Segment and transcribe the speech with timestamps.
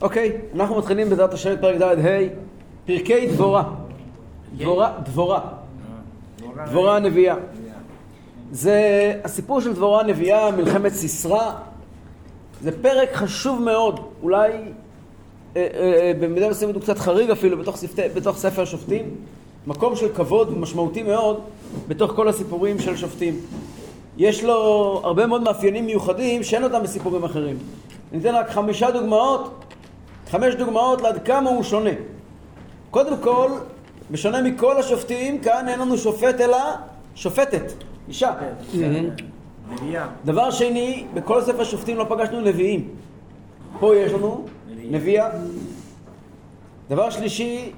[0.00, 2.18] אוקיי, אנחנו מתחילים בעזרת השם את פרק ד' ה',
[2.86, 3.64] פרקי דבורה.
[4.56, 5.40] דבורה, דבורה.
[6.66, 7.36] דבורה הנביאה.
[8.52, 8.80] זה
[9.24, 11.52] הסיפור של דבורה הנביאה, מלחמת סיסרא.
[12.62, 14.50] זה פרק חשוב מאוד, אולי
[15.56, 19.10] אה, אה, במידה מסוימת הוא קצת חריג אפילו בתוך, ספתי, בתוך ספר שופטים.
[19.66, 21.40] מקום של כבוד משמעותי מאוד
[21.88, 23.40] בתוך כל הסיפורים של שופטים.
[24.16, 24.54] יש לו
[25.04, 27.58] הרבה מאוד מאפיינים מיוחדים שאין אותם בסיפורים אחרים.
[28.12, 29.63] אני אתן רק חמישה דוגמאות,
[30.30, 31.90] חמש דוגמאות לעד כמה הוא שונה.
[32.90, 33.50] קודם כל,
[34.10, 36.58] בשונה מכל השופטים, כאן אין לנו שופט אלא
[37.14, 37.72] שופטת,
[38.08, 38.32] אישה.
[40.24, 42.88] דבר שני, בכל ספר שופטים לא פגשנו נביאים.
[43.80, 44.46] פה יש לנו
[44.90, 45.30] נביאה.
[46.88, 47.72] דבר שלישי,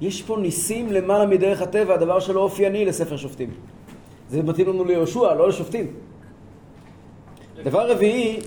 [0.00, 3.50] יש פה ניסים למעלה מדרך הטבע, דבר שלא אופייני לספר שופטים.
[4.30, 5.86] זה מתאים לנו ליהושע, לא לשופטים.
[7.64, 8.40] דבר רביעי...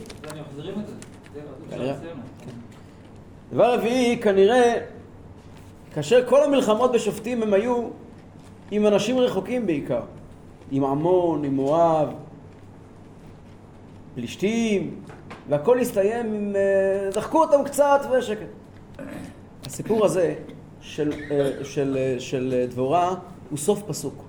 [3.51, 4.73] דבר רביעי, כנראה,
[5.93, 7.87] כאשר כל המלחמות בשופטים הם היו
[8.71, 10.01] עם אנשים רחוקים בעיקר.
[10.71, 12.09] עם עמון, עם מואב,
[14.15, 15.01] פלישתים,
[15.49, 16.55] והכל הסתיים עם...
[16.55, 18.47] אה, דחקו אותם קצת ושקט.
[19.65, 20.35] הסיפור הזה
[20.81, 23.15] של, אה, של, של, אה, של דבורה
[23.49, 24.23] הוא סוף פסוק.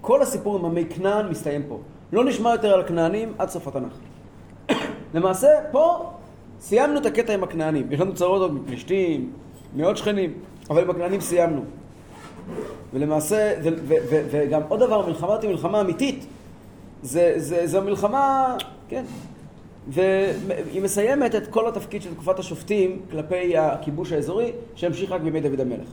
[0.00, 1.78] כל הסיפור עם עמי כנען מסתיים פה.
[2.12, 3.98] לא נשמע יותר על הכנענים עד סוף התנ"ך.
[5.14, 6.10] למעשה, פה
[6.60, 7.92] סיימנו את הקטע עם הכנענים.
[7.92, 9.32] יש לנו צרות עוד מפלישתים,
[9.74, 10.32] מעוד שכנים,
[10.70, 11.64] אבל עם הכנענים סיימנו.
[12.94, 16.26] ולמעשה, ו, ו, ו, וגם עוד דבר, מלחמה היא מלחמה אמיתית.
[17.02, 18.56] זה, זה, זה מלחמה,
[18.88, 19.04] כן.
[19.88, 25.60] והיא מסיימת את כל התפקיד של תקופת השופטים כלפי הכיבוש האזורי, שהמשיך רק בימי דוד
[25.60, 25.88] המלך.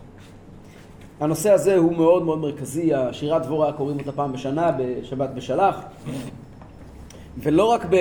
[1.20, 5.76] הנושא הזה הוא מאוד מאוד מרכזי, השירת דבורה קוראים אותה פעם בשנה, בשבת בשלח.
[7.38, 7.96] ולא רק, ב,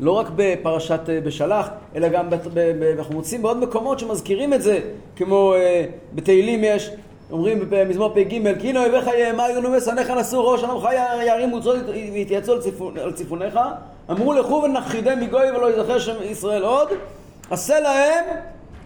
[0.00, 4.54] לא רק בפרשת אה, בשלח, אלא גם ב, ב, ב, אנחנו מוצאים בעוד מקומות שמזכירים
[4.54, 4.80] את זה,
[5.16, 5.56] כמו uh,
[6.14, 6.90] בתהילים יש,
[7.30, 8.28] אומרים במזמור פ"ג,
[8.60, 10.88] כי הנה אויביך יאמר יונו ושנאיך נשאו ראש עמך
[11.26, 12.54] יערימו צוד ויתייצאו
[13.02, 13.58] על ציפוניך,
[14.10, 16.88] אמרו לכו ונכחידם מגוי ולא יזכר שם ישראל עוד,
[17.50, 18.24] עשה להם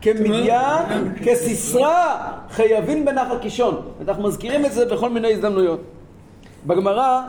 [0.02, 2.16] כמדיין, כסיסרא,
[2.50, 3.80] חייבים בנחל קישון.
[4.08, 5.80] אנחנו מזכירים את זה בכל מיני הזדמנויות.
[6.66, 7.20] בגמרא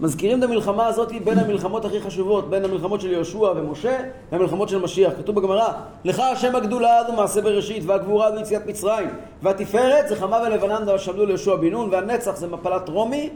[0.00, 3.98] מזכירים את המלחמה הזאת בין המלחמות הכי חשובות, בין המלחמות של יהושע ומשה
[4.32, 5.12] והמלחמות של משיח.
[5.18, 5.72] כתוב בגמרא,
[6.04, 9.08] לך השם הגדולה הזו מעשה בראשית, והגבורה הזו יציאת מצרים,
[9.42, 13.30] והתפארת זה חמה ולבנן שעבדו ליהושע בן נון, והנצח זה מפלת רומי,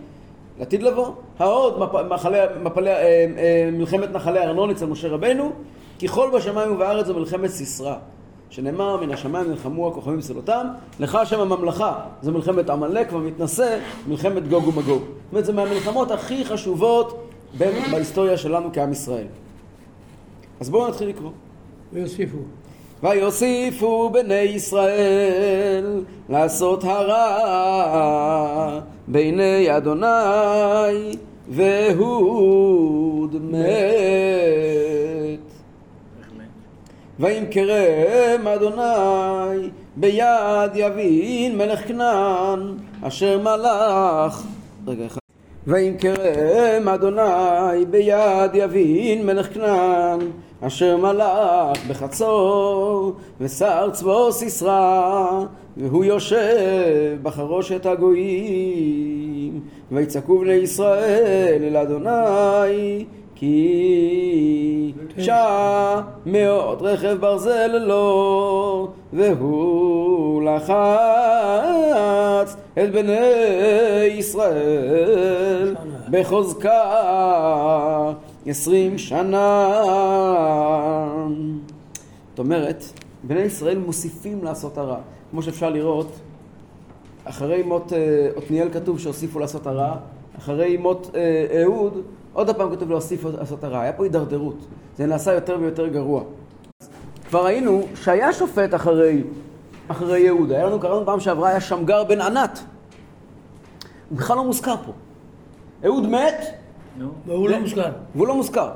[0.58, 1.06] לעתיד לבוא.
[1.38, 2.97] העוד מפ, מחלי, מפלי, אה,
[3.38, 5.52] אה, מלחמת נחלי ארנון אצל משה רבנו,
[5.98, 7.94] כי כל בשמיים ובארץ זו מלחמת סיסרא.
[8.50, 10.66] שנאמר מן השמיים נלחמו הכוכבים סלותם,
[11.00, 13.78] לך השם הממלכה, זו מלחמת עמלק והמתנשא,
[14.09, 15.03] מלחמת גוג ומגוג.
[15.03, 17.28] זאת אומרת, זה מהמלחמות הכי חשובות
[17.91, 19.26] בהיסטוריה שלנו כעם ישראל.
[20.60, 21.31] אז בואו נתחיל לקרוא.
[21.92, 22.38] ויוסיפו.
[23.03, 31.16] ויוסיפו בני ישראל לעשות הרע בעיני אדוני
[31.48, 34.88] והוד מת.
[37.20, 42.60] וימכרם אדוני ביד יבין מלך כנען
[43.02, 44.42] אשר מלך
[44.86, 45.18] רגע אחד.
[45.66, 50.18] וימכרם אדוני ביד יבין מלך כנען
[50.60, 55.44] אשר מלך בחצור ושר צבאו סיסרא
[55.76, 59.60] והוא יושב בחרושת הגויים
[59.92, 63.04] ויצעקו בני ישראל אל אדוני
[63.38, 70.76] כי שעה מאות רכב ברזל לו והוא לחץ
[72.72, 73.21] את בני
[74.10, 75.77] ישראל
[76.10, 76.82] בחוזקה
[78.47, 79.82] עשרים שנה.
[82.31, 82.84] זאת אומרת,
[83.22, 84.98] בני ישראל מוסיפים לעשות הרע.
[85.31, 86.12] כמו שאפשר לראות,
[87.25, 89.97] אחרי מות אה, עתניאל כתוב שהוסיפו לעשות הרע,
[90.38, 92.03] אחרי מות אה, אהוד
[92.38, 93.81] עוד פעם כתוב להוסיף לעשות הרע.
[93.81, 94.66] היה פה הידרדרות.
[94.97, 96.22] זה נעשה יותר ויותר גרוע.
[97.28, 99.22] כבר ראינו שהיה שופט אחרי,
[99.89, 100.57] אחרי יהודה.
[100.57, 102.59] היה לנו, קראנו פעם שעברה, היה שמגר בן ענת.
[104.09, 104.92] הוא בכלל לא מוזכר פה.
[105.84, 106.45] אהוד מת.
[107.27, 107.92] והוא לא מוזכר.
[108.15, 108.71] והוא לא מוזכר.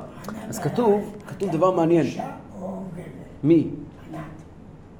[0.48, 2.06] אז כתוב, כתוב דבר מעניין.
[3.44, 3.68] מי?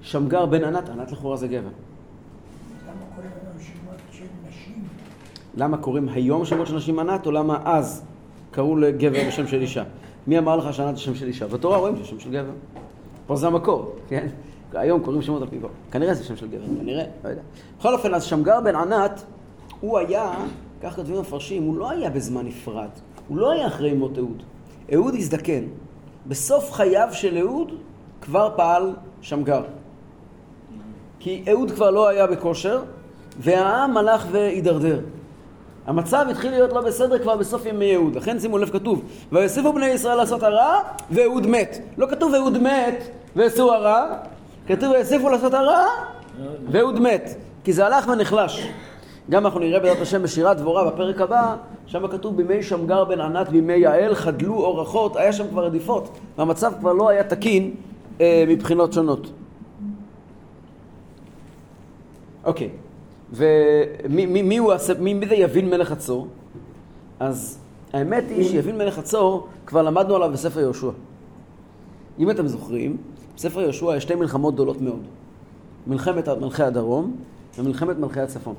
[0.00, 1.68] שמגר בן ענת, ענת לכאורה זה גבר.
[5.54, 8.02] למה קוראים היום שמות של נשים ענת, או למה אז
[8.52, 9.82] קראו לגבר בשם של אישה.
[10.26, 11.46] מי אמר לך שענת זה שם של אישה?
[11.46, 12.52] בתורה רואים שזה שם של גבר.
[13.26, 14.26] פה זה המקור, כן?
[14.74, 15.60] היום קוראים שמות על פיו.
[15.90, 17.42] כנראה זה שם של גבר, כנראה, לא יודע.
[17.78, 19.24] בכל אופן, אז שמגר בן ענת,
[19.80, 20.32] הוא היה,
[20.82, 22.88] כך כותבים המפרשים, הוא לא היה בזמן נפרד.
[23.28, 24.42] הוא לא היה אחרי מות אהוד.
[24.94, 25.62] אהוד הזדקן.
[26.26, 27.72] בסוף חייו של אהוד,
[28.20, 29.62] כבר פעל שמגר.
[31.18, 32.82] כי אהוד כבר לא היה בכושר,
[33.38, 35.00] והעם הלך והידרדר.
[35.86, 38.16] המצב התחיל להיות לא בסדר כבר בסוף ימי אהוד.
[38.16, 39.02] לכן שימו לב כתוב,
[39.32, 40.80] ויוסיפו בני ישראל לעשות הרע,
[41.10, 41.78] ואהוד מת.
[41.98, 44.06] לא כתוב אהוד מת ועשו הרע,
[44.66, 45.86] כתוב ויוסיפו לעשות הרע,
[46.70, 47.30] ואהוד מת.
[47.64, 48.68] כי זה הלך ונחלש.
[49.30, 51.56] גם אנחנו נראה בעזרת השם בשירת דבורה בפרק הבא,
[51.86, 56.72] שם כתוב בימי שמגר בן ענת בימי יעל חדלו אורחות, היה שם כבר רדיפות, והמצב
[56.80, 57.74] כבר לא היה תקין
[58.20, 59.30] אה, מבחינות שונות.
[62.44, 62.70] אוקיי,
[63.32, 66.26] ומי מי, מי, הוא, מי, מי זה יבין מלך הצור?
[67.20, 67.58] אז
[67.92, 70.90] האמת היא שיבין מלך הצור, כבר למדנו עליו בספר יהושע.
[72.18, 72.96] אם אתם זוכרים,
[73.36, 75.00] בספר יהושע יש שתי מלחמות גדולות מאוד.
[75.86, 77.16] מלחמת מלכי הדרום
[77.58, 78.54] ומלחמת מלכי הצפון.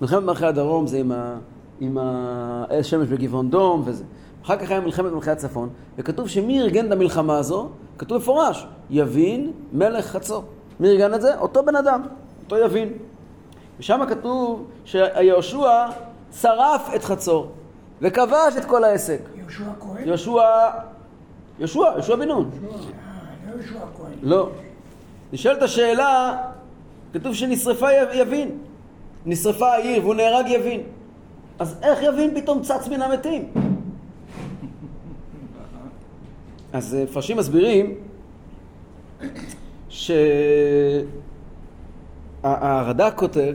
[0.00, 1.38] מלחמת מלכי הדרום זה עם, ה,
[1.80, 4.04] עם האש שמש בגבעון דום וזה.
[4.44, 5.68] אחר כך היה מלחמת מלכי הצפון,
[5.98, 7.68] וכתוב שמי ארגן את המלחמה הזו?
[7.98, 10.44] כתוב מפורש, יבין מלך חצור.
[10.80, 11.38] מי ארגן את זה?
[11.38, 12.02] אותו בן אדם,
[12.44, 12.92] אותו יבין.
[13.78, 15.86] ושם כתוב שיהושע
[16.40, 17.52] שרף את חצור
[18.02, 19.20] וכבש את כל העסק.
[19.34, 20.08] יהושע כהן?
[20.08, 20.42] יהושע...
[21.58, 22.50] יהושע, יהושע בן נון.
[22.62, 24.12] לא יהושע כהן.
[24.22, 24.50] לא.
[25.32, 26.36] נשאלת השאלה,
[27.12, 28.58] כתוב שנשרפה יבין.
[29.26, 30.80] נשרפה העיר והוא נהרג יבין.
[31.58, 33.52] אז איך יבין פתאום צץ מן המתים?
[36.72, 37.94] אז אה, מפרשים מסבירים
[42.46, 43.54] שהרד"ק כותב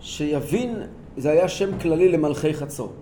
[0.00, 0.76] שיבין
[1.16, 2.92] זה היה שם כללי למלכי חצור.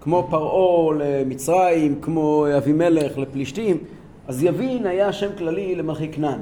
[0.00, 3.78] כמו פרעה למצרים, כמו אבימלך לפלישתים,
[4.28, 6.38] אז יבין היה שם כללי למלכי כנען,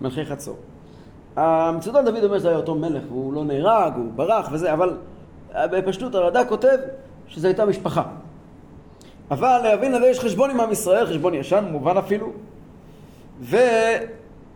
[0.00, 0.56] מלכי חצור.
[1.36, 4.96] המצודת על דוד אומר שזה היה אותו מלך, והוא לא נהרג, הוא ברח וזה, אבל
[5.54, 6.76] בפשטות הרד"ק כותב
[7.28, 8.02] שזו הייתה משפחה.
[9.30, 12.32] אבל להבין לזה יש חשבון עם עם ישראל, חשבון ישן, מובן אפילו.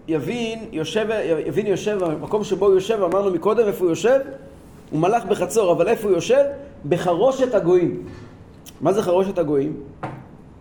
[0.09, 1.07] ויבין יושב,
[1.47, 4.21] יבין יושב במקום שבו הוא יושב, אמרנו מקודם איפה הוא יושב,
[4.91, 6.45] הוא מלך בחצור, אבל איפה הוא יושב?
[6.89, 8.03] בחרושת הגויים.
[8.81, 9.77] מה זה חרושת הגויים?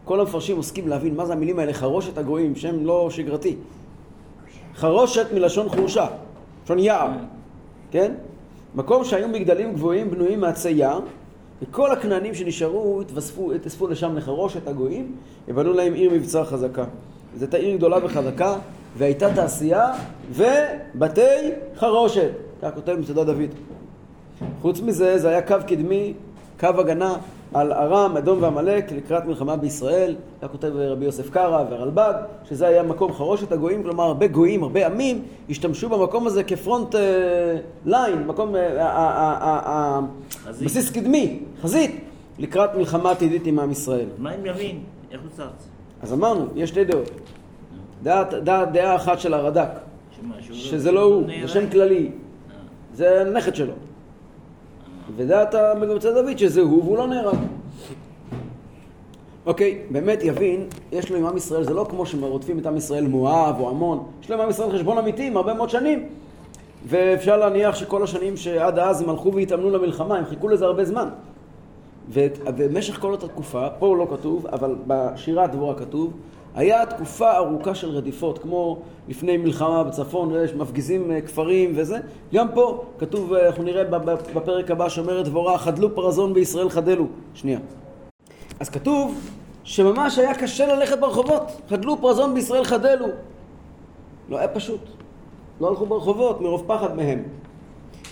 [0.05, 3.55] כל המפרשים עוסקים להבין מה זה המילים האלה, חרושת הגויים, שם לא שגרתי.
[4.75, 6.07] חרושת מלשון חורשה,
[6.61, 7.09] מלשון יער,
[7.91, 8.11] כן?
[8.75, 10.99] מקום שהיו מגדלים גבוהים בנויים מעצי יער,
[11.61, 15.15] וכל הכנענים שנשארו התווספו, התאספו לשם לחרושת הגויים,
[15.47, 16.83] ובנו להם עיר מבצר חזקה.
[17.35, 18.55] זו הייתה עיר גדולה וחזקה,
[18.97, 19.93] והייתה תעשייה
[20.31, 22.31] ובתי חרושת.
[22.61, 23.49] כך כותב מצודת דוד.
[24.61, 26.13] חוץ מזה, זה היה קו קדמי,
[26.59, 27.15] קו הגנה
[27.53, 32.13] על ארם, אדום ועמלק לקראת מלחמה בישראל, כך כותב רבי יוסף קרא והרלב"ג,
[32.49, 36.95] שזה היה מקום חרושת הגויים, כלומר הרבה גויים, הרבה עמים, השתמשו במקום הזה כפרונט
[37.85, 39.99] ליין, מקום, אה, אה, אה,
[40.63, 42.01] בסיס קדמי, חזית,
[42.39, 44.07] לקראת מלחמה עתידית עם עם ישראל.
[44.17, 44.79] מה עם ימין?
[45.11, 45.67] איך הוא צץ?
[46.01, 47.09] אז אמרנו, יש שתי דעות.
[48.03, 49.69] דעה, דעה, דעה אחת של הרד"ק,
[50.51, 52.11] שזה לא הוא, זה שם כללי,
[52.93, 53.73] זה הנכד שלו.
[55.15, 57.37] ודעת מגמצא דוד שזה הוא והוא לא נהרג.
[59.45, 63.07] אוקיי, באמת יבין, יש לו עם עם ישראל, זה לא כמו שמרודפים את עם ישראל
[63.07, 66.09] מואב או עמון, יש לו עם ישראל חשבון אמיתי עם הרבה מאוד שנים.
[66.87, 71.09] ואפשר להניח שכל השנים שעד אז הם הלכו והתאמנו למלחמה, הם חיכו לזה הרבה זמן.
[72.09, 76.13] ובמשך כל אותה תקופה, פה לא כתוב, אבל בשירת דבורה כתוב,
[76.55, 81.97] היה תקופה ארוכה של רדיפות, כמו לפני מלחמה בצפון, מפגיזים אה, כפרים וזה.
[82.33, 83.83] גם פה כתוב, אה, אנחנו נראה
[84.35, 87.07] בפרק הבא שאומרת דבורה, חדלו פרזון בישראל חדלו.
[87.33, 87.59] שנייה.
[88.59, 89.29] אז כתוב
[89.63, 93.07] שממש היה קשה ללכת ברחובות, חדלו פרזון בישראל חדלו.
[94.29, 94.81] לא היה פשוט.
[95.61, 97.23] לא הלכו ברחובות מרוב פחד מהם.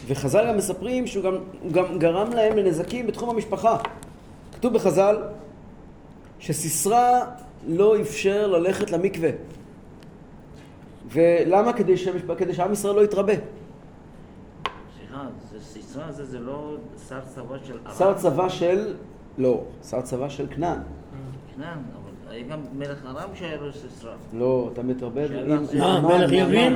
[0.08, 1.36] וחז"ל גם מספרים שהוא גם,
[1.72, 3.78] גם גרם להם לנזקים בתחום המשפחה.
[4.54, 5.18] כתוב בחז"ל
[6.40, 7.20] שסיסרא
[7.68, 9.30] לא אפשר ללכת למקווה.
[11.12, 11.74] ולמה?
[11.74, 12.26] כדי, שמשפ...
[12.38, 13.34] כדי שעם ישראל לא יתרבה.
[14.98, 15.24] סליחה,
[15.62, 16.76] סיסרא הזה זה לא
[17.10, 17.98] שר צבא של ערב?
[17.98, 18.94] שר צבא של...
[19.38, 20.80] לא, שר צבא של כנען.
[21.56, 24.12] כנען, אבל היה גם מלך ארם שהיה לו סיסרא.
[24.34, 25.66] לא, אתה מתרבה עם...
[25.82, 26.76] אה, מלך יבין?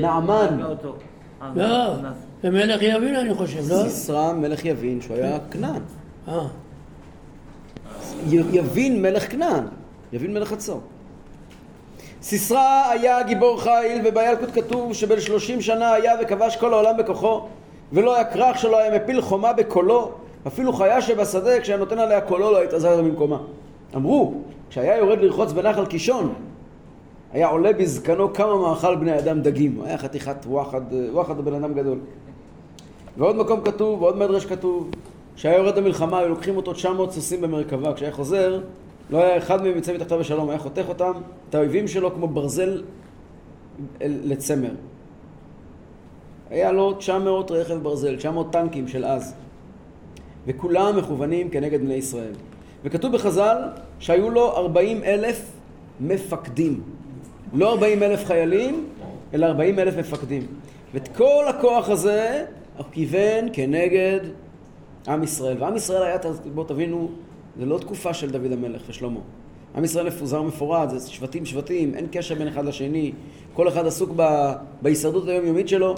[0.00, 0.60] נעמן.
[1.42, 1.94] אה, לא,
[2.42, 3.82] זה מלך יבין אני חושב, לא?
[3.82, 5.82] סיסרא מלך יבין שהוא היה כנען.
[6.28, 6.46] אה.
[8.26, 9.64] יבין מלך כנען,
[10.12, 10.80] יבין מלך חצור.
[12.22, 17.46] סיסרא היה גיבור חיל ובילקוט כתוב שבן שלושים שנה היה וכבש כל העולם בכוחו
[17.92, 20.12] ולא היה כרך שלו היה מפיל חומה בקולו
[20.46, 23.38] אפילו חיה שבשדה כשהיה נותן עליה קולו לא התעזר ממקומה
[23.96, 24.34] אמרו
[24.70, 26.34] כשהיה יורד לרחוץ בנחל קישון
[27.32, 29.80] היה עולה בזקנו כמה מאכל בני אדם דגים.
[29.84, 30.80] היה חתיכת וואחד,
[31.12, 31.98] וואחד בן אדם גדול.
[33.16, 34.90] ועוד מקום כתוב ועוד מדרש כתוב
[35.36, 37.94] כשהיה יורד למלחמה היו לוקחים אותו 900 סוסים במרכבה.
[37.94, 38.60] כשהיה חוזר
[39.10, 41.12] לא היה אחד מהם יוצא מתחתיו בשלום, היה חותך אותם,
[41.48, 42.82] את האויבים שלו כמו ברזל
[44.00, 44.70] לצמר.
[46.50, 49.34] היה לו 900 רכב ברזל, 900 טנקים של אז,
[50.46, 52.32] וכולם מכוונים כנגד בני ישראל.
[52.84, 53.56] וכתוב בחז"ל
[53.98, 55.52] שהיו לו 40 אלף
[56.00, 56.80] מפקדים.
[57.54, 58.86] לא 40 אלף חיילים,
[59.34, 60.46] אלא 40 אלף מפקדים.
[60.94, 62.44] ואת כל הכוח הזה
[62.76, 64.20] הוא כיוון כנגד
[65.08, 65.56] עם ישראל.
[65.62, 66.16] ועם ישראל היה,
[66.54, 67.08] בואו תבינו,
[67.60, 69.20] זה לא תקופה של דוד המלך ושלמה.
[69.76, 73.12] עם ישראל מפוזר מפורד, זה שבטים שבטים, אין קשר בין אחד לשני,
[73.54, 74.52] כל אחד עסוק ב,
[74.82, 75.94] בהישרדות היומיומית שלו.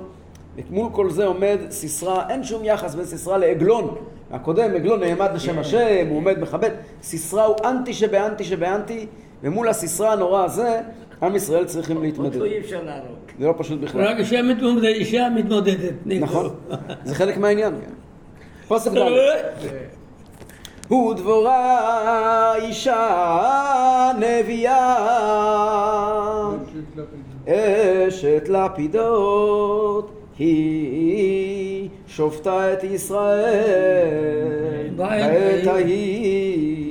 [0.71, 3.95] מול כל זה עומד סיסרא, אין שום יחס בין סיסרא לעגלון.
[4.31, 6.71] הקודם, עגלון נעמד לשם השם, הוא עומד מכבד.
[7.03, 9.07] סיסרא הוא אנטי שבאנטי שבאנטי,
[9.43, 10.81] ומול הסיסרא הנורא הזה,
[11.23, 12.35] עם ישראל צריכים להתמודד.
[12.35, 13.19] אותו אי אפשר להרוג.
[13.39, 14.05] זה לא פשוט בכלל.
[14.05, 15.95] רק אישה מתמודדת.
[16.07, 16.51] נכון,
[17.05, 17.75] זה חלק מהעניין.
[17.75, 17.93] כן.
[18.69, 20.02] פוסק ד'
[20.93, 24.97] הוא דבורה אישה נביאה.
[27.47, 34.89] אשת לפידות היא שופטה את ישראל.
[34.97, 36.83] בעת ההיא.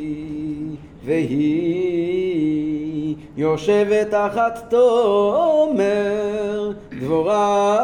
[1.05, 7.77] והיא יושבת תחת תומר דבורה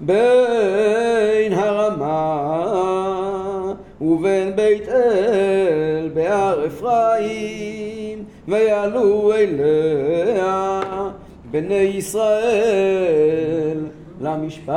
[0.00, 2.77] בין הרמה
[4.00, 10.80] ובין בית אל בהר אפרים ויעלו אליה
[11.50, 13.78] בני ישראל
[14.20, 14.74] למשפט.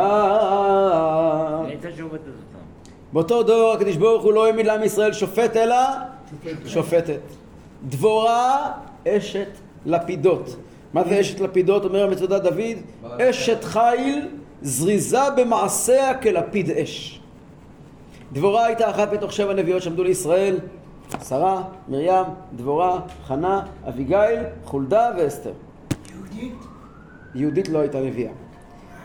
[3.13, 5.75] באותו דור הקדוש ברוך הוא לא העמיד לעם ישראל שופט אלא
[6.65, 7.19] שופטת.
[7.89, 8.71] דבורה
[9.07, 9.47] אשת
[9.85, 10.55] לפידות.
[10.93, 11.85] מה זה אשת לפידות?
[11.85, 12.77] אומר המצודת דוד,
[13.21, 14.27] אשת חיל
[14.61, 17.20] זריזה במעשיה כלפיד אש.
[18.33, 20.59] דבורה הייתה אחת מתוך שבע נביאות שעמדו לישראל,
[21.23, 25.51] שרה, מרים, דבורה, חנה, אביגיל, חולדה ואסתר.
[26.13, 26.55] יהודית?
[27.35, 28.31] יהודית לא הייתה נביאה.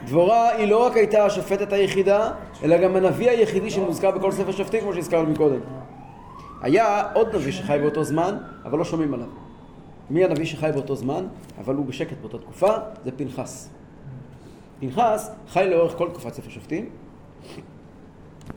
[0.04, 2.30] דבורה היא לא רק הייתה השופטת היחידה,
[2.62, 5.60] אלא גם הנביא היחידי שמוזכר בכל ספר שופטים, כמו שהזכרנו מקודם.
[6.60, 9.28] היה עוד נביא שחי באותו זמן, אבל לא שומעים עליו.
[10.10, 11.26] מי הנביא שחי באותו זמן,
[11.58, 12.70] אבל הוא בשקט באותה תקופה?
[13.04, 13.70] זה פנחס.
[14.80, 16.88] פנחס חי לאורך כל תקופת ספר שופטים.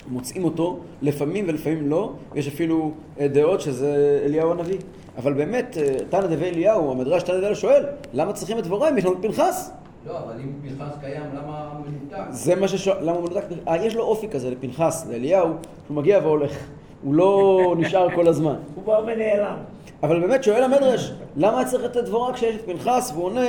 [0.08, 4.78] מוצאים אותו, לפעמים ולפעמים לא, יש אפילו אה, דעות שזה אליהו הנביא.
[5.18, 8.98] אבל באמת, אה, תנא דבי אליהו, המדרש תנא דבי שואל, למה צריכים את דבורה אם
[8.98, 9.72] יש לנו את פנחס?
[10.08, 12.24] לא, אבל אם פנחס קיים, למה מנותק?
[12.30, 13.46] זה מה ששואל, למה הוא מנותק?
[13.68, 15.50] אה, יש לו אופי כזה לפנחס, לאליהו,
[15.88, 16.58] שהוא מגיע והולך.
[17.04, 18.56] הוא לא נשאר כל הזמן.
[18.76, 19.58] הוא בא ונעלם.
[20.04, 23.12] אבל באמת שואל המדרש, למה צריך את דבורה כשיש את פנחס?
[23.14, 23.48] והוא עונה,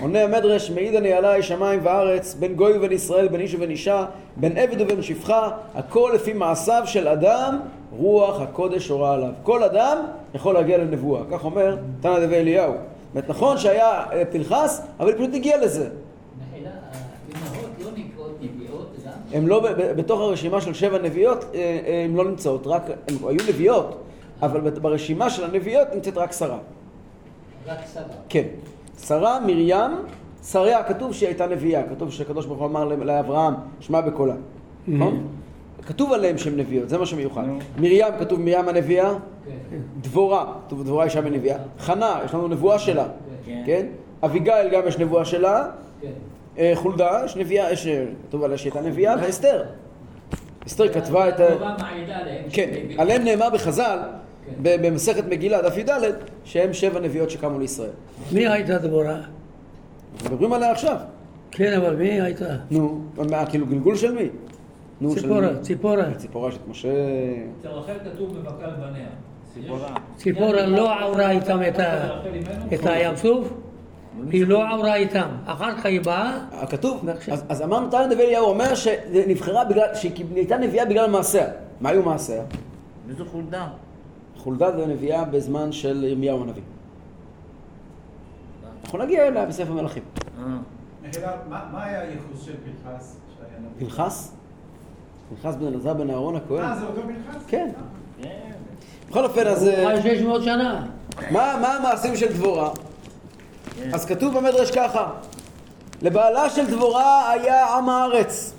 [0.00, 4.06] עונה המדרש, מעיד אני עליי שמיים וארץ, בין גוי ובין ישראל, בין איש ובין אישה,
[4.36, 7.58] בין עבד ובין שפחה, הכל לפי מעשיו של אדם,
[7.96, 9.30] רוח הקודש הורה עליו.
[9.42, 9.98] כל אדם
[10.34, 12.74] יכול להגיע לנבואה, כך אומר תנא דבי אליהו.
[13.14, 15.88] זאת נכון שהיה אה, פנחס, אבל פשוט הגיעה לזה.
[16.50, 16.70] מחילה,
[17.32, 17.88] האימהות לא?
[19.32, 19.66] הן לא,
[19.96, 23.98] בתוך הרשימה של שבע נביאות, אה, אה, הן לא נמצאות, רק, הן היו נביאות,
[24.42, 26.58] אבל ברשימה של הנביאות נמצאת רק שרה.
[27.66, 28.02] רק שרה.
[28.28, 28.44] כן.
[29.06, 29.90] שרה, מרים,
[30.44, 34.34] שריה, כתוב שהיא הייתה נביאה, כתוב שהקדוש ברוך הוא אמר לאברהם, שמע בקולה.
[34.88, 35.26] נכון?
[35.86, 37.44] כתוב עליהם שהם נביאות, זה מה שמיוחד.
[37.78, 39.12] מרים, כתוב מרים הנביאה,
[39.44, 39.78] כן.
[40.00, 41.58] דבורה, כתוב דבורה אישה בנביאה.
[41.78, 43.06] חנה, יש לנו נבואה שלה,
[43.46, 43.62] כן.
[43.66, 43.86] כן?
[44.24, 45.68] אביגיל גם יש נבואה שלה.
[46.00, 46.08] כן.
[46.58, 49.64] אה, חולדה, יש נביאה, יש, אה, כתוב עליה שהייתה נביאה, ואסתר.
[50.66, 51.46] אסתר כתבה את ה...
[52.52, 53.98] כן, עליהם נאמר בחז"ל,
[54.62, 55.90] במסכת מגילה, דף י"ד,
[56.44, 57.90] שהם שבע נביאות שקמו לישראל.
[58.32, 59.14] מי הייתה דבורה?
[59.14, 60.96] אנחנו מדברים עליה עכשיו.
[61.50, 62.56] כן, אבל מי הייתה?
[62.70, 63.00] נו,
[63.30, 64.28] מה, כאילו גלגול של מי?
[65.00, 65.60] נו, של ציפורה, מי?
[65.62, 66.14] ציפורה.
[66.16, 66.88] ציפורה של משה...
[67.60, 69.08] אצל רחל כתוב בבקר בניה.
[69.54, 69.88] ציפורה.
[70.16, 71.60] ציפורה לא עברה איתם
[72.74, 73.52] את הים סוף,
[74.30, 75.28] היא לא עברה איתם.
[75.46, 77.08] אחר כך היא באה, אה, כתוב?
[77.30, 81.46] אז, אז אמרנו, תנא דבי אליהו אומר שנבחרה בגלל, שהיא הייתה נביאה בגלל מעשיה.
[81.80, 82.42] מה היו מעשיה?
[83.06, 83.68] וזו חולדה.
[84.38, 86.62] חולדה זה נביאה בזמן של ירמיהו הנביא.
[88.84, 90.02] אנחנו נגיע אליה בספר מלכים.
[90.38, 90.44] אה.
[91.70, 93.86] מה היה הייחוס של פנחס שהיה נביא?
[93.86, 94.32] פנחס?
[95.28, 96.64] פנחס בן אלעזר בן אהרון הכהן?
[96.64, 97.42] אה, זה אותו פנחס?
[97.48, 97.70] כן.
[98.22, 98.52] כן.
[99.10, 99.62] בכל אופן, אז...
[99.62, 100.86] הוא אה, חי 600 שנה.
[101.30, 102.70] מה, מה המעשים של דבורה?
[103.92, 105.10] אז כתוב במדרש ככה:
[106.02, 108.54] לבעלה של דבורה היה עם הארץ.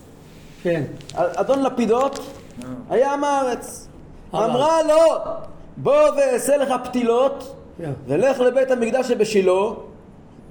[0.64, 0.84] כן.
[1.16, 2.20] אדון לפידות
[2.90, 3.88] היה עם הארץ.
[4.34, 5.24] אמרה לו,
[5.84, 7.92] בוא ואעשה לך פתילות, כן.
[8.08, 9.62] ולך לבית המקדש שבשילה,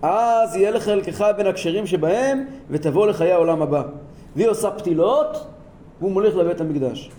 [0.02, 3.82] אז יהיה לך חלקך בין הכשרים שבהם, ותבוא לחיי העולם הבא.
[4.36, 5.46] והיא עושה פתילות,
[6.00, 7.10] והוא מוליך לבית המקדש.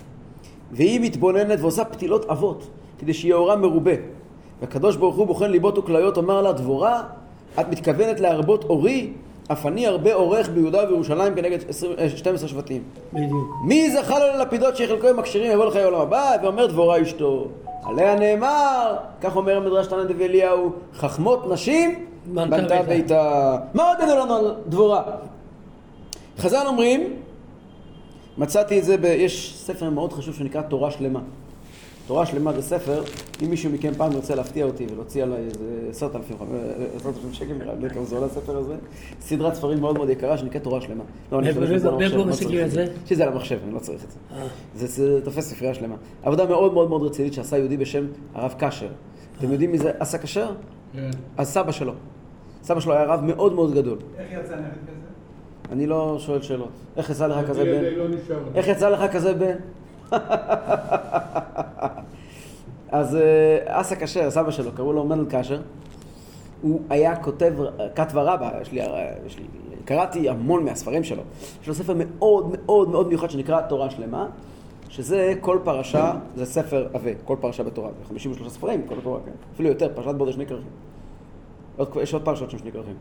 [0.71, 2.67] והיא מתבוננת ועושה פתילות עבות.
[2.99, 3.91] כדי שיהיה אורם מרובה.
[4.61, 7.03] והקדוש ברוך הוא בוחן ליבות וכליות, אומר לה, דבורה,
[7.59, 9.13] את מתכוונת להרבות אורי,
[9.51, 12.83] אף אני הרבה אורך ביהודה ובירושלים כנגד 20, אה, 12 שבטים.
[13.13, 13.55] בדיוק.
[13.65, 17.47] מי זכה לו ללפידות שיחלקו עם הכשרים יבוא לחיי עולם הבא, ואומר דבורה אשתו.
[17.83, 23.57] עליה נאמר, כך אומר המדרש תנא דבי אליהו, חכמות נשים בנתה ביתה.
[23.73, 25.03] מה עוד לנו על דבורה?
[26.37, 27.13] חז"ל אומרים,
[28.37, 29.05] מצאתי את זה, ב...
[29.05, 31.19] יש ספר מאוד חשוב שנקרא תורה שלמה.
[32.09, 33.03] תורה שלמה זה ספר,
[33.43, 36.37] אם מישהו מכם פעם ירצה להפתיע אותי ולהוציא עליי איזה עשרת אלפים,
[36.95, 38.75] עשרת אלפים שקל, נראה לי כמה זה עולה הספר הזה,
[39.21, 41.03] סדרת ספרים מאוד מאוד יקרה שנקראת תורה שלמה.
[41.31, 41.97] לא, אני משתמש בזה על לא
[43.23, 44.17] על המחשב, אני לא צריך את זה.
[44.35, 44.47] אה.
[44.75, 45.95] זה, תופס ספרייה שלמה.
[46.23, 48.89] עבודה מאוד מאוד מאוד רצינית שעשה יהודי בשם הרב קשר.
[49.37, 50.51] אתם יודעים מי זה אסא כשר?
[50.93, 51.09] כן.
[51.37, 51.93] אז סבא שלו.
[52.63, 53.97] סבא שלו היה רב מאוד מאוד גדול.
[54.17, 55.71] איך יצא נכד כזה?
[55.71, 56.71] אני לא שואל שאלות.
[56.97, 57.83] איך יצא לך כזה בן?
[57.83, 58.05] לא.
[58.55, 59.55] איך יצא לך כזה בן?
[62.91, 65.61] אז אה, אסא כשר, סבא שלו, קראו לו מנדל כשר.
[66.61, 67.53] הוא היה כותב
[67.95, 68.81] כת ורבא, יש לי,
[69.25, 69.43] יש לי,
[69.85, 71.23] קראתי המון מהספרים שלו.
[71.61, 74.27] יש לו ספר מאוד מאוד מאוד מיוחד שנקרא תורה שלמה,
[74.89, 79.31] שזה כל פרשה, זה ספר עבה, כל פרשה בתורה, זה 53 ספרים, כל התורה, כן.
[79.53, 80.69] אפילו יותר, פרשת בודד שני כרכים.
[82.01, 82.95] יש עוד פרשות שם שני כרכים.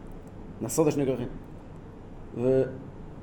[0.62, 1.28] נסוד שני כרכים.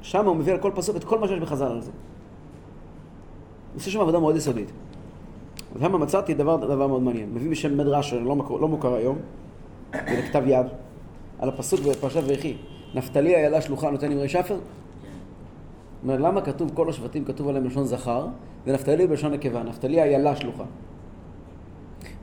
[0.02, 1.92] ושם הוא מביא על כל פסוק את כל מה שיש בחז"ל על זה.
[1.92, 4.72] הוא עושה שם עבודה מאוד יסודית.
[5.76, 7.30] ושם מצאתי דבר, דבר מאוד מעניין.
[7.34, 9.18] מביא בשם מדרש, לא, מקור, לא מוכר היום,
[9.92, 10.66] זה בכתב יד,
[11.40, 12.56] על הפסוק בפרשת ויחי.
[12.96, 14.58] נפתלי איילה שלוחה נותן אמרי שפר?
[16.04, 18.28] אומר, למה כתוב כל השבטים כתוב עליהם בלשון זכר,
[18.66, 20.64] ונפתלי בלשון נקבה, נפתלי איילה שלוחה.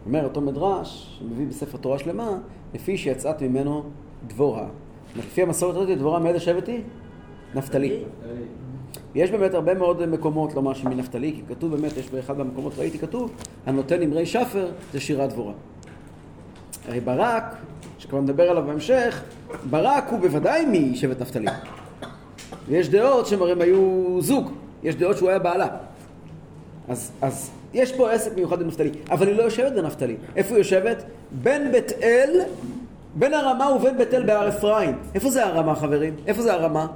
[0.06, 2.38] אומר אותו מדרש, שמביא בספר תורה שלמה,
[2.74, 3.82] לפי שיצאת ממנו
[4.26, 4.66] דבורה.
[5.16, 6.82] לפי המסורת הזאת, דבורה מאיזה שבט היא?
[7.54, 8.02] נפתלי.
[9.14, 13.30] יש באמת הרבה מאוד מקומות לומר שמנפתלי, כי כתוב באמת, יש באחד מהמקומות ראיתי כתוב,
[13.66, 15.52] הנותן אמרי שפר זה שירת דבורה.
[16.88, 17.56] הרי ברק,
[17.98, 19.22] שכבר נדבר עליו בהמשך,
[19.70, 21.50] ברק הוא בוודאי משבט נפתלי.
[22.68, 24.50] ויש דעות שהם הרי היו זוג,
[24.82, 25.68] יש דעות שהוא היה בעלה.
[26.88, 30.16] אז, אז יש פה עסק מיוחד בנפתלי, אבל היא לא יושבת בנפתלי.
[30.36, 31.04] איפה היא יושבת?
[31.42, 32.40] בין בית אל,
[33.14, 34.98] בין הרמה ובין בית אל בהר אפרים.
[35.14, 36.14] איפה זה הרמה חברים?
[36.26, 36.86] איפה זה הרמה?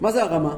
[0.00, 0.56] מה זה הרמה?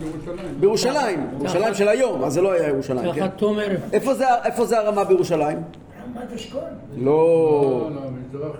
[0.00, 0.60] בירושלים.
[0.60, 3.26] בירושלים, ירושלים של היום, אז זה לא היה ירושלים, כן?
[3.92, 5.62] איפה זה, איפה זה הרמה בירושלים?
[6.16, 6.60] רמת אשכול.
[6.96, 7.90] לא.
[7.90, 8.56] לא, לא, מזרח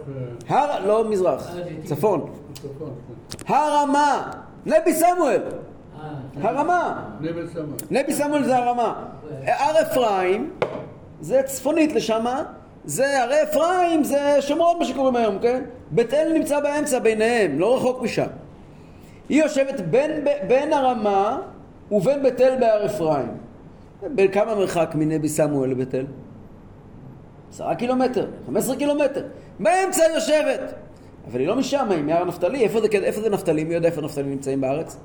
[0.50, 1.50] אה, הר, לא מזרח,
[1.84, 2.30] צפון.
[2.54, 2.94] צפון.
[3.46, 4.30] הרמה,
[4.66, 6.08] נבי סמואל, אה,
[6.42, 7.02] הרמה.
[7.90, 9.04] נבי סמואל זה הרמה.
[9.46, 10.50] הר אפרים
[11.20, 12.42] זה צפונית לשמה,
[12.84, 15.62] זה הרי אפרים זה שומרון מה שקוראים היום, כן?
[15.90, 18.26] בית אל נמצא באמצע ביניהם, לא רחוק משם.
[19.28, 21.40] היא יושבת בין, בין הרמה
[21.90, 23.26] ובין בית אל בהר אפרים.
[24.14, 26.06] בין כמה מרחק מנבי סמואל לבית אל?
[27.50, 29.26] עשרה קילומטר, חמש עשרה קילומטר.
[29.58, 30.74] באמצע היא יושבת.
[31.30, 32.64] אבל היא לא משם, היא מהר נפתלי.
[32.64, 33.64] איפה זה, איפה זה נפתלי?
[33.64, 34.96] מי יודע איפה נפתלי נמצאים בארץ?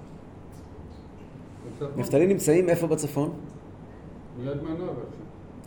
[1.97, 3.33] נפתלי נמצאים איפה בצפון?
[4.43, 4.93] ליד מנרה.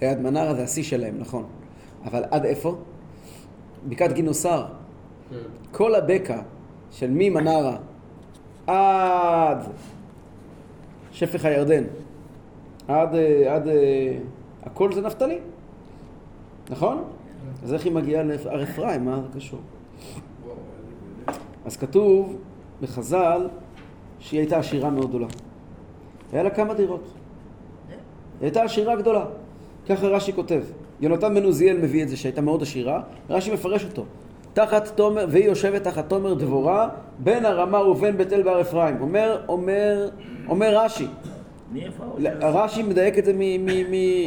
[0.02, 1.44] ליד מנרה זה השיא שלהם, נכון.
[2.04, 2.76] אבל עד איפה?
[3.88, 4.66] בקעת גינוסר.
[5.30, 5.36] כן.
[5.72, 6.40] כל הבקע
[6.90, 7.76] של ממנרה
[8.66, 9.58] עד
[11.12, 11.84] שפך הירדן,
[12.88, 14.18] עד, אה, עד, אה,
[14.62, 15.38] הכל זה נפתלי,
[16.70, 17.04] נכון?
[17.62, 19.04] אז איך היא מגיעה להר אפרים?
[19.04, 19.60] מה זה קשור?
[21.64, 22.36] אז כתוב
[22.80, 23.48] בחז"ל
[24.18, 25.26] שהיא הייתה עשירה מאוד גדולה.
[26.32, 27.04] היה לה כמה דירות.
[27.90, 27.96] היא
[28.40, 29.24] הייתה עשירה גדולה.
[29.88, 30.62] ככה רש"י כותב.
[31.00, 34.04] יונתן בן עוזיאל מביא את זה שהייתה מאוד עשירה, רש"י מפרש אותו.
[34.54, 36.88] תחת תומר, והיא יושבת תחת תומר דבורה,
[37.18, 39.00] בין הרמה ובין בית אל בהר אפרים.
[39.00, 40.08] אומר, אומר,
[40.48, 41.06] אומר רש"י?
[42.40, 43.32] רש"י מדייק את זה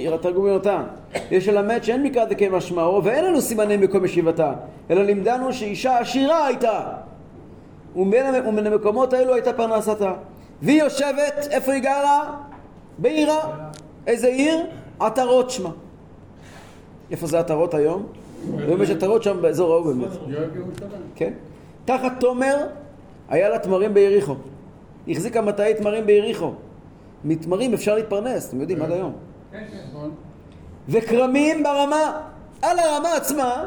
[0.03, 0.83] מתרגום יונתן.
[1.31, 4.53] יש ללמד שאין מקרא דקמשמעו ואין לנו סימני מקום ישיבתה,
[4.89, 6.81] אלא לימדנו שאישה עשירה הייתה.
[7.95, 10.13] ומן המקומות האלו הייתה פרנסתה.
[10.61, 12.35] והיא יושבת, איפה היא גרה?
[12.97, 13.69] בעירה.
[14.07, 14.65] איזה עיר?
[14.99, 15.69] עטרות שמה.
[17.11, 18.05] איפה זה עטרות היום?
[18.58, 20.10] היום יש עטרות שם באזור ההוא באמת.
[21.15, 21.34] כן?
[21.86, 22.56] תחת תומר
[23.30, 24.36] היה לה תמרים ביריחו.
[25.08, 26.52] החזיקה מטעי תמרים ביריחו.
[27.26, 29.13] מתמרים אפשר להתפרנס, אתם יודעים, עד היום.
[29.89, 30.12] נכון.
[30.89, 32.21] וכרמים ברמה,
[32.62, 33.63] על הרמה עצמה,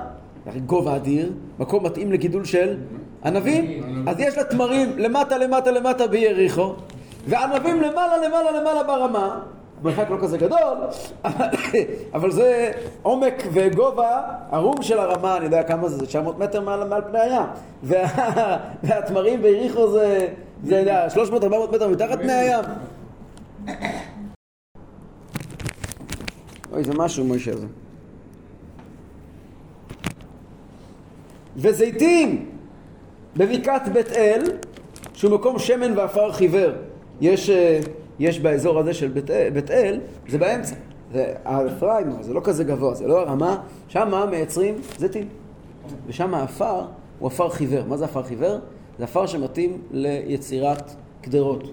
[0.67, 2.77] גובה אדיר, מקום מתאים לגידול של
[3.25, 6.75] ענבים, אז יש לה תמרים למטה למטה למטה ביריחו,
[7.29, 9.41] וענבים למעלה למעלה למעלה ברמה,
[9.81, 10.79] המרחק לא כזה גדול,
[12.14, 16.88] אבל זה עומק וגובה ערום של הרמה, אני יודע כמה זה, זה 900 מטר מעל,
[16.88, 17.43] מעל פני הים,
[17.83, 18.07] וה,
[18.83, 20.29] והתמרים ביריחו זה,
[20.64, 21.14] זה 300-400
[21.73, 22.64] מטר מתחת פני הים.
[26.73, 27.66] אוי, זה משהו, מוישה הזה.
[31.57, 32.51] וזיתים
[33.37, 34.43] בבקעת בית אל,
[35.14, 36.71] שהוא מקום שמן ועפר חיוור.
[37.21, 37.81] יש, אה,
[38.21, 40.75] יש באזור הזה של בית, בית אל, זה באמצע.
[41.13, 43.57] זה האפרים, זה לא כזה גבוה, זה לא הרמה,
[43.89, 45.29] שם מייצרים זיתים.
[46.07, 46.85] ושם העפר
[47.19, 47.85] הוא עפר חיוור.
[47.87, 48.59] מה זה עפר חיוור?
[48.99, 51.71] זה עפר שמתאים ליצירת קדרות.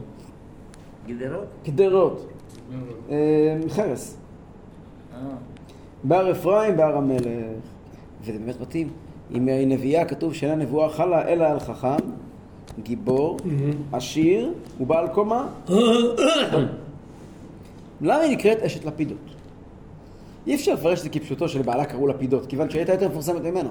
[1.07, 1.47] גדרות?
[1.63, 2.27] קדרות.
[3.09, 3.15] אה,
[3.69, 4.17] חרס.
[5.13, 5.19] אה.
[6.03, 7.23] בהר אפרים, בהר המלך.
[8.21, 8.89] וזה באמת מתאים.
[9.31, 11.97] אם נביאה, כתוב שאינה נבואה חלה אלא על חכם,
[12.83, 13.37] גיבור,
[13.91, 15.47] עשיר ובעל קומה.
[18.01, 19.17] למה היא נקראת אשת לפידות?
[20.47, 23.69] אי אפשר לפרש את זה כפשוטו שלבעלה קראו לפידות, כיוון שהיא הייתה יותר מפורסמת ממנו.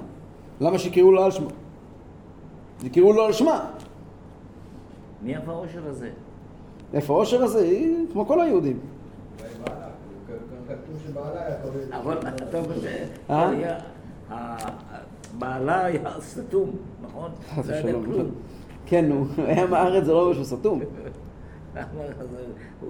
[0.61, 1.49] למה שיקראו לו על שמה?
[2.83, 3.65] יקראו לו על שמה.
[5.21, 6.09] מי אף האושר הזה?
[6.93, 7.59] איפה העושר הזה?
[7.59, 8.79] היא כמו כל היהודים.
[9.65, 9.87] היה.
[11.99, 12.75] אבל אתה אומר
[13.29, 13.77] אה?
[15.39, 16.71] בעלה היה סתום,
[17.03, 17.31] נכון?
[17.55, 18.31] חס לא יודע ושלום.
[18.89, 20.79] כן, הוא היה מארץ, זה לא אומר שהוא סתום.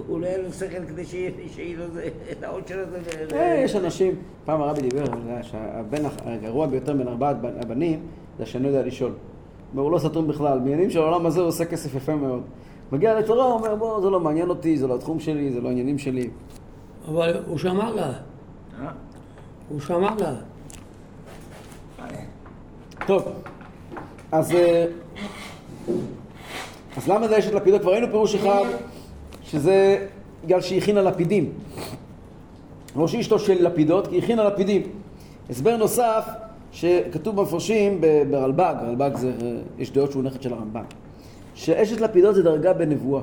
[0.07, 1.31] הוא לא היה לו שכל כדי שיהיה
[1.77, 1.83] לו
[2.31, 2.99] את האושר הזה.
[3.35, 5.03] אה, יש אנשים, פעם הרבי דיבר
[5.41, 7.99] שהבן הגרוע ביותר בין ארבעת בנ- הבנים
[8.39, 9.11] זה שאינו יודע לשאול.
[9.75, 12.41] הוא לא סתום בכלל, בעניינים של העולם הזה הוא עושה כסף יפה מאוד.
[12.91, 15.67] מגיע לתורה, הוא אומר, בוא, זה לא מעניין אותי, זה לא התחום שלי, זה לא
[15.67, 16.29] העניינים שלי.
[17.07, 18.07] אבל הוא שמע לה,
[18.81, 18.89] אה?
[19.69, 20.33] הוא שמע לה.
[23.07, 23.23] טוב,
[24.31, 24.85] אז, אה,
[26.97, 27.81] אז למה זה אשת לפידות?
[27.81, 28.65] כבר ראינו פירוש אחד,
[29.43, 30.07] שזה
[30.45, 31.49] בגלל שהיא הכינה לפידים.
[32.95, 34.81] לא שהיא אשתו של לפידות, כי היא הכינה לפידים.
[35.49, 36.27] הסבר נוסף,
[36.71, 40.83] שכתוב במפרשים ברלב"ג, רלב"ג זה, אה, יש דעות שהוא נכד של הרמב"ם,
[41.55, 43.21] שאשת לפידות זה דרגה בנבואה.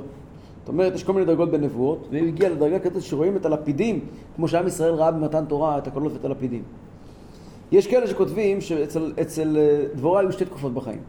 [0.60, 4.00] זאת אומרת, יש כל מיני דרגות בנבואות, והיא הגיעה לדרגה כזאת שרואים את הלפידים,
[4.36, 6.62] כמו שעם ישראל ראה במתן תורה את הקולות ואת הלפידים.
[7.72, 11.00] יש כאלה שכותבים שאצל אצל אה, דבורה היו שתי תקופות בחיים.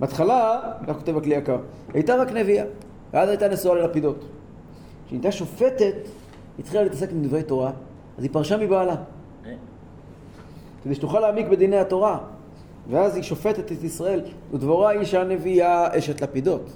[0.00, 1.58] בהתחלה, כך כותב הכלי יקר,
[1.94, 2.64] הייתה רק נביאה,
[3.12, 4.24] ואז הייתה נשואה ללפידות.
[5.06, 7.70] כשהיא הייתה שופטת, היא התחילה להתעסק עם דברי תורה,
[8.18, 8.94] אז היא פרשה מבעלה?
[10.84, 12.18] כדי שתוכל להעמיק בדיני התורה.
[12.90, 14.20] ואז היא שופטת את ישראל,
[14.52, 16.70] ודבורה היא אישה נביאה אשת לפידות.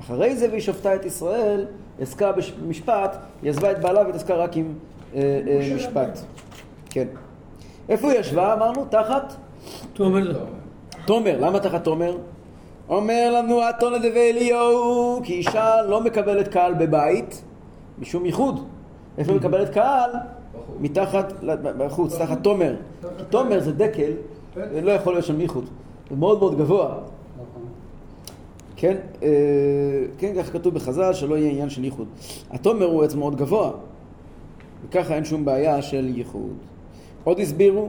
[0.00, 1.66] אחרי זה והיא שופטה את ישראל,
[2.00, 4.74] עסקה במשפט, היא עזבה את בעלה והתעסקה רק עם
[5.14, 6.18] אה, אה, משפט.
[6.90, 7.06] כן.
[7.88, 8.54] איפה היא ישבה?
[8.54, 9.34] אמרנו, תחת
[11.08, 11.38] תומר.
[11.40, 12.16] למה תחת תומר?
[12.88, 17.42] אומר לנו אתונה דבי אליהו, כי אישה לא מקבלת קהל בבית,
[17.98, 18.66] משום ייחוד.
[19.18, 20.10] איפה היא מקבלת קהל?
[20.80, 22.76] מתחת, בחוץ, תחת תומר.
[23.18, 24.12] כי תומר זה דקל,
[24.82, 25.64] לא יכול להיות שם ייחוד.
[26.10, 26.94] זה מאוד מאוד גבוה.
[28.76, 29.28] כן, אה,
[30.18, 32.06] כן, כך כתוב בחז"ל, שלא יהיה עניין של ייחוד.
[32.50, 33.70] התומר הוא עץ מאוד גבוה,
[34.88, 36.56] וככה אין שום בעיה של ייחוד.
[37.24, 37.88] עוד הסבירו,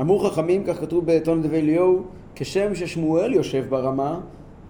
[0.00, 2.02] אמרו חכמים, כך כתוב בתון דבי אליהו,
[2.38, 4.20] כשם ששמואל יושב ברמה,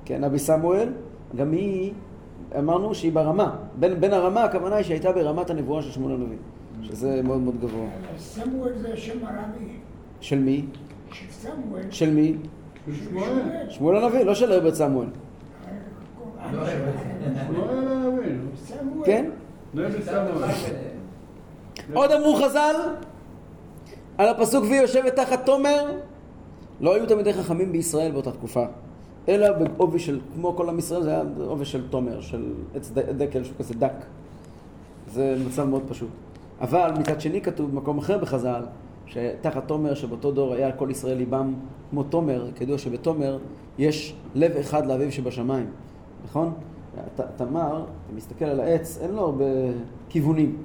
[0.04, 0.88] כן, אבי סמואל,
[1.36, 1.92] גם היא,
[2.58, 3.56] אמרנו שהיא ברמה.
[3.78, 6.36] בין, בין הרמה, הכוונה היא שהייתה ברמת הנבואה של שמואל הנביא,
[6.82, 7.86] שזה מאוד מאוד גבוה.
[8.18, 9.72] סמואל זה שם ערבי,
[10.20, 10.64] של מי?
[11.12, 11.82] של סמואל.
[11.90, 12.36] של מי?
[12.86, 13.24] של שמואל.
[13.68, 15.06] שמואל הנביא, לא של הרבט סמואל.
[16.50, 18.32] שמואל הנביא.
[18.56, 19.06] סמואל.
[19.06, 19.30] כן?
[19.74, 20.50] נבי סמואל.
[21.94, 22.74] עוד אמרו חז"ל
[24.18, 25.98] על הפסוק והיא יושבת תחת תומר
[26.80, 28.64] לא היו תלמידי חכמים בישראל באותה תקופה
[29.28, 33.44] אלא בעובי של, כמו כל עם ישראל זה היה עובי של תומר, של עץ דקל
[33.44, 34.04] שהוא כזה דק
[35.12, 36.08] זה מצב מאוד פשוט
[36.60, 38.62] אבל מצד שני כתוב במקום אחר בחז"ל
[39.06, 41.54] שתחת תומר שבאותו דור היה כל ישראל ליבם
[41.90, 43.38] כמו תומר, כידוע שבתומר
[43.78, 45.66] יש לב אחד לאביו שבשמיים,
[46.24, 46.52] נכון?
[47.36, 49.44] תמר, אתה מסתכל על העץ, אין לו הרבה
[50.08, 50.56] כיוונים.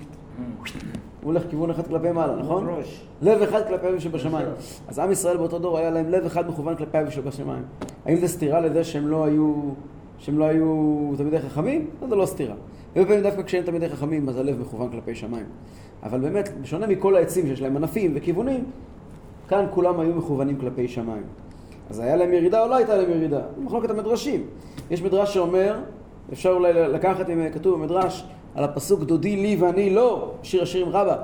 [1.23, 2.67] הוא הולך כיוון אחד כלפי מעלה, נכון?
[2.69, 3.05] ראש.
[3.21, 4.47] לב אחד כלפי אביו שבשמיים.
[4.87, 7.63] אז עם ישראל באותו דור היה להם לב אחד מכוון כלפי אביו שבשמיים.
[8.05, 9.53] האם זה סתירה לזה שהם לא היו,
[10.17, 11.87] שהם לא היו תלמידי חכמים?
[12.01, 12.55] לא, זה לא סתירה.
[12.95, 15.45] הרבה פעמים דווקא כשאין תלמידי חכמים אז הלב מכוון כלפי שמיים.
[16.03, 18.63] אבל באמת, בשונה מכל העצים שיש להם ענפים וכיוונים,
[19.47, 21.23] כאן כולם היו מכוונים כלפי שמיים.
[21.89, 23.41] אז היה להם ירידה או לא הייתה להם ירידה?
[23.63, 24.43] מחלוקת המדרשים.
[24.91, 25.79] יש מדרש שאומר,
[26.33, 31.15] אפשר אולי לקחת, אם כתוב במדרש, על הפסוק דודי לי ואני לא, שיר השירים רבה.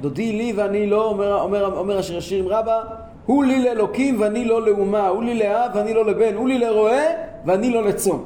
[0.00, 2.80] דודי לי ואני לא, אומר, אומר, אומר השיר השירים רבה,
[3.26, 7.04] הוא לי לאלוקים ואני לא לאומה, הוא לי לאב ואני לא לבן, הוא לי לרועה
[7.46, 8.18] ואני לא לצאן.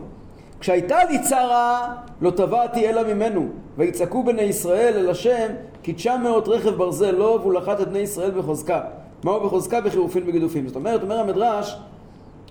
[0.60, 5.46] כשהייתה לי צרה, לא תבעתי אלא ממנו, ויצעקו בני ישראל אל השם,
[5.82, 8.80] כי תשע מאות רכב ברזל לו, והוא לחת את בני ישראל בחוזקה.
[9.24, 9.80] מהו בחוזקה?
[9.80, 10.66] בחירופין וגידופין.
[10.66, 11.76] זאת אומרת, אומר המדרש,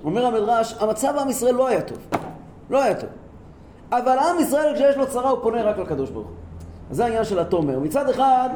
[0.03, 1.97] אומר המדרש, המצב בעם ישראל לא היה טוב.
[2.69, 3.09] לא היה טוב.
[3.91, 6.35] אבל עם ישראל כשיש לו צרה הוא פונה רק לקדוש ברוך הוא.
[6.91, 7.79] זה העניין של התומר.
[7.79, 8.49] מצד אחד,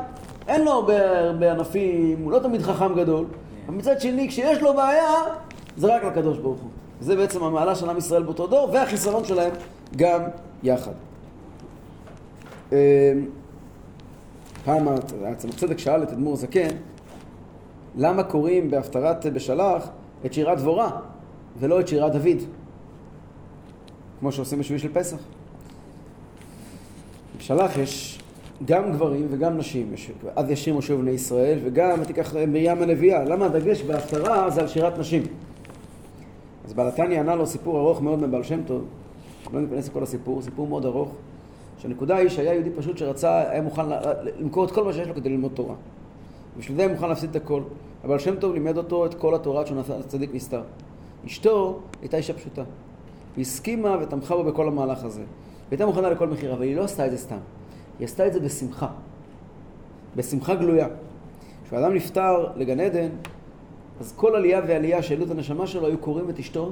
[0.48, 3.26] אין לו הרבה ענפים, הוא לא תמיד חכם גדול,
[3.68, 5.14] אבל מצד שני, כשיש לו בעיה,
[5.78, 6.70] זה רק לקדוש ברוך הוא.
[7.02, 9.52] זה בעצם המעלה של עם ישראל באותו דור, והחיסרון שלהם
[9.96, 10.22] גם
[10.64, 10.92] יחד.
[12.72, 12.78] אמ,
[14.66, 14.88] פעם
[15.24, 16.68] הצמח צדק שאל את אדמו"ר זקן,
[17.98, 19.90] למה קוראים בהפטרת בשלח
[20.26, 20.90] את שירת דבורה
[21.60, 22.38] ולא את שירת דוד?
[24.20, 25.18] כמו שעושים בשביל של פסח.
[27.38, 28.20] בשלח יש
[28.66, 33.24] גם גברים וגם נשים, יש, אז ישיר משה ובני ישראל, וגם תיקח מרים הנביאה.
[33.24, 35.24] למה הדגש בהפטרה זה על שירת נשים?
[36.66, 38.86] אז בעל התניא ענה לו סיפור ארוך מאוד מבעל שם טוב,
[39.54, 41.10] לא ניכנס לכל הסיפור, סיפור מאוד ארוך,
[41.78, 43.86] שהנקודה היא שהיה יהודי פשוט שרצה, היה מוכן
[44.40, 45.76] למכור את כל מה שיש לו כדי ללמוד תורה.
[46.58, 47.62] בשביל זה היה מוכן להפסיד את הכל.
[48.04, 50.62] הבעל שם טוב לימד אותו את כל התורה עד שהוא נעשה צדיק נסתר.
[51.26, 52.64] אשתו הייתה אישה פשוטה.
[53.36, 55.24] היא הסכימה ותמכה בו בכל המהלך הזה.
[55.70, 57.38] והייתה מוכנה לכל מחיר, אבל היא לא עשתה את זה סתם.
[58.00, 58.88] היא עשתה את זה בשמחה.
[60.16, 60.88] בשמחה גלויה.
[61.66, 63.10] כשאדם נפטר לגן עדן,
[64.00, 66.72] אז כל עלייה ועלייה שהעלו את הנשמה שלו היו קוראים את אשתו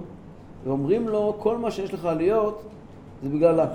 [0.66, 2.64] ואומרים לו, כל מה שיש לך להיות
[3.24, 3.66] זה בגללה.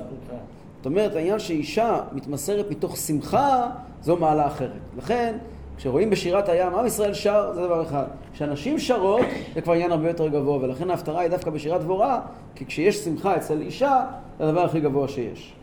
[0.77, 3.71] זאת אומרת, העניין שאישה מתמסרת מתוך שמחה,
[4.03, 4.81] זו מעלה אחרת.
[4.99, 5.39] לכן,
[5.77, 8.05] כשרואים בשירת הים, עם ישראל שר, זה דבר אחד.
[8.33, 12.21] כשאנשים שרות, זה כבר עניין הרבה יותר גבוה, ולכן ההפטרה היא דווקא בשירת דבורה,
[12.55, 14.05] כי כשיש שמחה אצל אישה,
[14.39, 15.55] זה הדבר הכי גבוה שיש.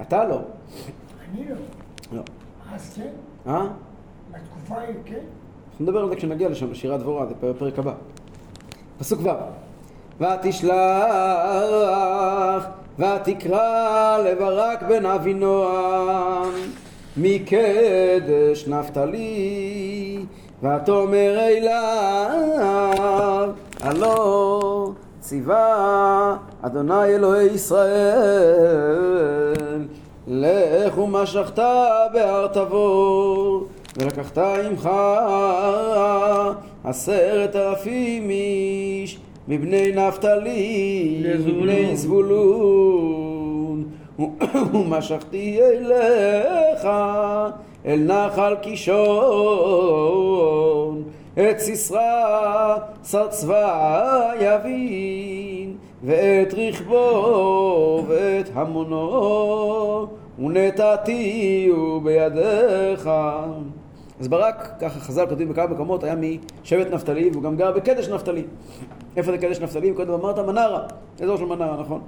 [0.00, 0.40] אתה לא.
[1.34, 1.56] אני לא.
[2.12, 2.22] לא.
[2.74, 3.10] אז כן,
[3.46, 3.66] אה?
[4.30, 5.14] בתקופה ההיא כן.
[5.70, 7.94] אנחנו נדבר על זה כשנגיע לשם, לשירת דבורה, זה בפרק הבא.
[8.98, 9.28] פסוק ו'
[10.20, 10.72] ותשלח
[12.98, 16.52] ותקרא לברק בן אבינועם
[17.16, 20.18] מקדש נפתלי
[20.62, 23.50] ותאמר אליו
[23.80, 29.82] הלא ציווה אדוני אלוהי ישראל
[30.28, 31.58] לך ומשכת
[32.12, 34.88] בהר תבור ולקחת עמך
[36.84, 41.22] עשרת אלפים איש מבני נפתלי.
[41.38, 43.84] ובני זבולון
[44.74, 46.88] ומשכתי אליך
[47.86, 49.02] אל נחל קישון
[51.34, 52.76] את סיסרא
[53.10, 60.06] שר צבא יבין ואת רכבו ואת המונו
[60.38, 63.10] ונתתיהו בידיך
[64.20, 66.14] אז ברק, ככה חז"ל כותבים בכמה מקומות, היה
[66.62, 68.42] משבט נפתלי והוא גם גר בקדש נפתלי.
[69.16, 69.94] איפה זה קדש נפתלי?
[69.94, 70.86] קודם אמרת מנרה,
[71.22, 72.00] אזור של מנרה, נכון?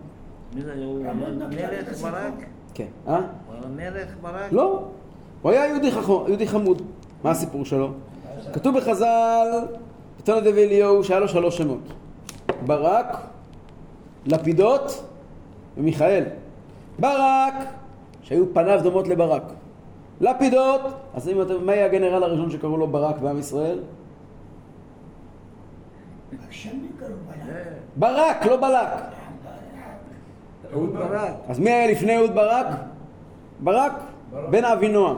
[0.54, 1.04] מי זה, הוא
[1.50, 2.32] מלך ברק?
[2.74, 2.86] כן.
[3.08, 3.14] אה?
[3.14, 4.52] היה מלך ברק?
[4.52, 4.82] לא.
[5.42, 6.82] הוא היה יהודי, חכו, יהודי חמוד.
[7.24, 7.88] מה הסיפור שלו?
[8.52, 9.48] כתוב בחז"ל,
[10.18, 11.92] בתנא דבי אליהו, שהיה לו שלוש שמות.
[12.66, 13.16] ברק,
[14.26, 15.04] לפידות
[15.76, 16.24] ומיכאל.
[16.98, 17.54] ברק,
[18.22, 19.42] שהיו פניו דומות לברק.
[20.20, 20.80] לפידות,
[21.14, 23.78] אז אם אתם, מה יהיה הגנרל הראשון שקראו לו ברק בעם ישראל?
[27.96, 28.88] ברק, לא בלק.
[30.72, 31.32] אהוד ברק.
[31.48, 32.66] אז מי היה לפני אהוד ברק?
[33.60, 33.92] ברק,
[34.50, 35.16] בן אבינועם.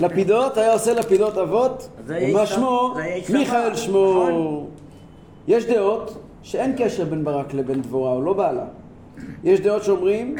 [0.00, 2.94] לפידות, היה עושה לפידות אבות, ומה שמו?
[3.32, 4.28] מיכאל שמו.
[4.28, 4.66] נכון.
[5.48, 8.64] יש דעות שאין קשר בין ברק לבין דבורה, הוא לא בעלה.
[9.44, 10.36] יש דעות שאומרים,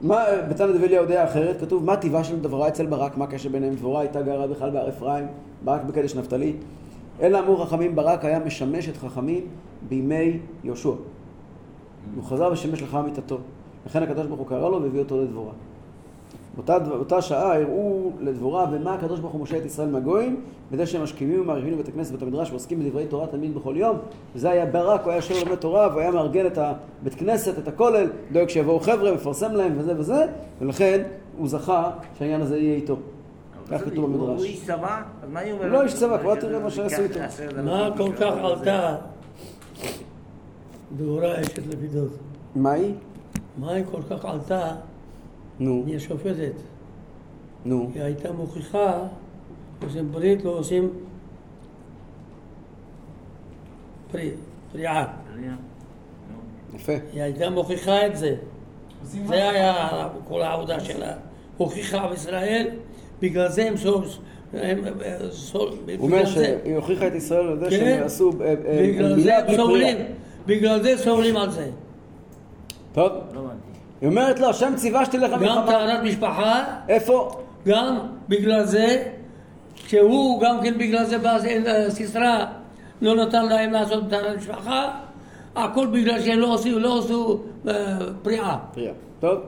[0.00, 3.48] מה, בתנא דבי אליהו דעה אחרת, כתוב מה טיבה של דבורה אצל ברק, מה הקשר
[3.48, 5.26] ביניהם, דבורה הייתה גרה בכלל בהר אפרים,
[5.64, 6.52] ברק בקדש נפתלי.
[7.22, 9.44] אלא אמרו חכמים, ברק היה משמש את חכמים
[9.88, 10.90] בימי יהושע.
[12.14, 13.38] הוא חזר ושימש לך מיתתו.
[13.86, 15.52] לכן הקדוש ברוך הוא קרא לו והביא אותו לדבורה.
[16.54, 20.40] באותה, באותה שעה הראו לדבורה ומה הקדוש ברוך הוא משה את ישראל מהגויים
[20.72, 23.96] בזה שהם משכימים ומערבים לבית הכנסת ובית המדרש ועוסקים בדברי תורה תמיד בכל יום
[24.34, 27.68] וזה היה ברק, הוא היה יושב ללמד תורה והוא היה מארגן את הבית כנסת, את
[27.68, 30.26] הכולל דואג שיבואו חבר'ה, מפרסם להם וזה וזה
[30.60, 31.02] ולכן
[31.38, 32.96] הוא זכה שהעניין הזה יהיה איתו
[33.70, 35.02] כך כתוב הוא- הוא במדרש איש צבא?
[35.22, 35.64] אז מה היא אומרת?
[35.66, 37.18] הוא לא איש צבא, כבר תראה מה שעשו איתו.
[37.64, 38.96] מה כל כך עלתה
[40.96, 42.10] דבורה אשת לפידות?
[42.56, 42.94] מה היא?
[43.58, 44.72] מה היא כל כך עלתה
[45.58, 46.52] נו, מהשופטת?
[47.64, 48.98] נו היא הייתה מוכיחה,
[49.84, 50.90] עושים ברית, לא עושים
[54.12, 54.30] פרי-
[54.72, 55.06] פריעה.
[56.74, 58.36] יפה היא הייתה מוכיחה את זה.
[59.02, 59.74] זה היה
[60.28, 61.12] כל העבודה שלה.
[61.56, 62.68] הוכיחה עם ישראל,
[63.22, 64.04] בגלל זה הם סול...
[65.30, 65.68] סול...
[65.98, 67.76] הוא אומר שהיא הוכיחה את ישראל על זה כן.
[67.76, 69.56] שהם עשו אה, אה, מילה בלי.
[69.56, 69.96] פריאה
[70.46, 71.70] בגלל זה סובלים על זה.
[72.92, 73.40] טוב, לא.
[74.00, 75.66] היא אומרת לו, השם ציווה שתלך גם למלחמה.
[75.66, 77.42] טהרת משפחה, איפה?
[77.66, 79.02] גם בגלל זה,
[79.74, 82.44] שהוא גם כן בגלל זה בא אה, סיסרא,
[83.02, 84.90] לא נתן להם לעשות טהרת משפחה,
[85.56, 88.58] הכל בגלל שהם לא עשו, לא עשו אה, פריעה.
[88.74, 88.92] פריאה.
[89.20, 89.40] טוב.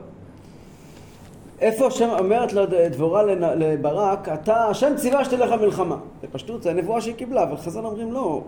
[1.63, 5.97] איפה השם אומרת לו דבורה לברק, אתה, השם ציווה שתלך למלחמה.
[6.23, 8.43] בפשטות זה הנבואה שהיא קיבלה, אבל חז"ל אומרים לא.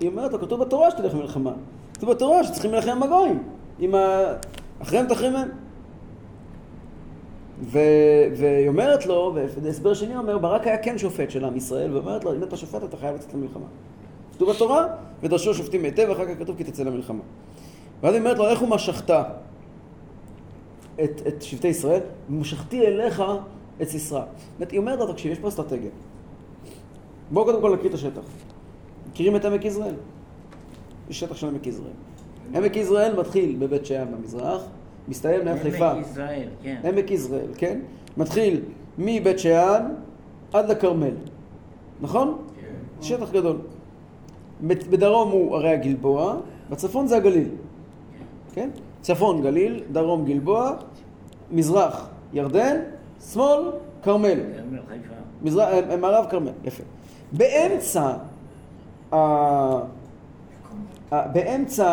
[0.00, 1.52] היא אומרת כתוב בתורה שתלך למלחמה.
[1.94, 3.42] כתוב בתורה שצריכים להילחם עם הגויים.
[3.78, 4.32] עם ה...
[4.82, 5.48] אחריהם תחרים הם.
[7.62, 7.78] ו...
[8.36, 12.34] והיא אומרת לו, והסבר שני אומר, ברק היה כן שופט של עם ישראל, ואומרת לו,
[12.34, 13.66] אם אתה שופט אתה חייב לצאת למלחמה.
[14.34, 14.86] כתוב בתורה,
[15.22, 17.22] ודרשו שופטים היטב, ואחר כך כתוב כי תצא למלחמה.
[18.02, 19.10] ואז היא אומרת לו, איך הוא משכת
[21.04, 22.00] את, את שבטי ישראל?
[22.30, 23.22] ומשכתי אליך
[23.82, 24.22] את סיסרא.
[24.70, 25.90] היא אומרת לו, תקשיב, יש פה אסטרטגיה.
[27.30, 28.22] בואו קודם כל נקריא את השטח.
[29.10, 29.94] מכירים את עמק יזרעאל?
[31.10, 31.92] יש שטח של עמק יזרעאל.
[32.54, 34.62] עמק יזרעאל מתחיל בבית שאן במזרח,
[35.08, 35.90] מסתיים ליד חיפה.
[35.92, 36.80] עמק ישראל, כן.
[36.84, 37.80] עמק יזרעאל, כן?
[38.16, 38.60] מתחיל
[38.98, 39.82] מבית שאן
[40.52, 41.14] עד לכרמל,
[42.00, 42.38] נכון?
[42.60, 43.02] כן.
[43.02, 43.56] שטח גדול.
[44.62, 46.36] בדרום הוא הרי הגלבוע,
[46.70, 47.48] בצפון זה הגליל,
[48.52, 48.70] כן?
[49.00, 50.72] צפון גליל, דרום גלבוע,
[51.52, 52.76] מזרח ירדן,
[53.32, 53.70] שמאל
[54.02, 54.40] כרמל.
[55.42, 56.82] מזרח, אה, מערב כרמל, יפה.
[57.32, 58.12] באמצע,
[59.14, 59.16] ה...
[61.10, 61.88] באמצע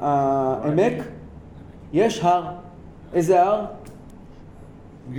[0.00, 0.92] העמק
[1.92, 2.44] יש הר.
[3.14, 3.64] איזה הר?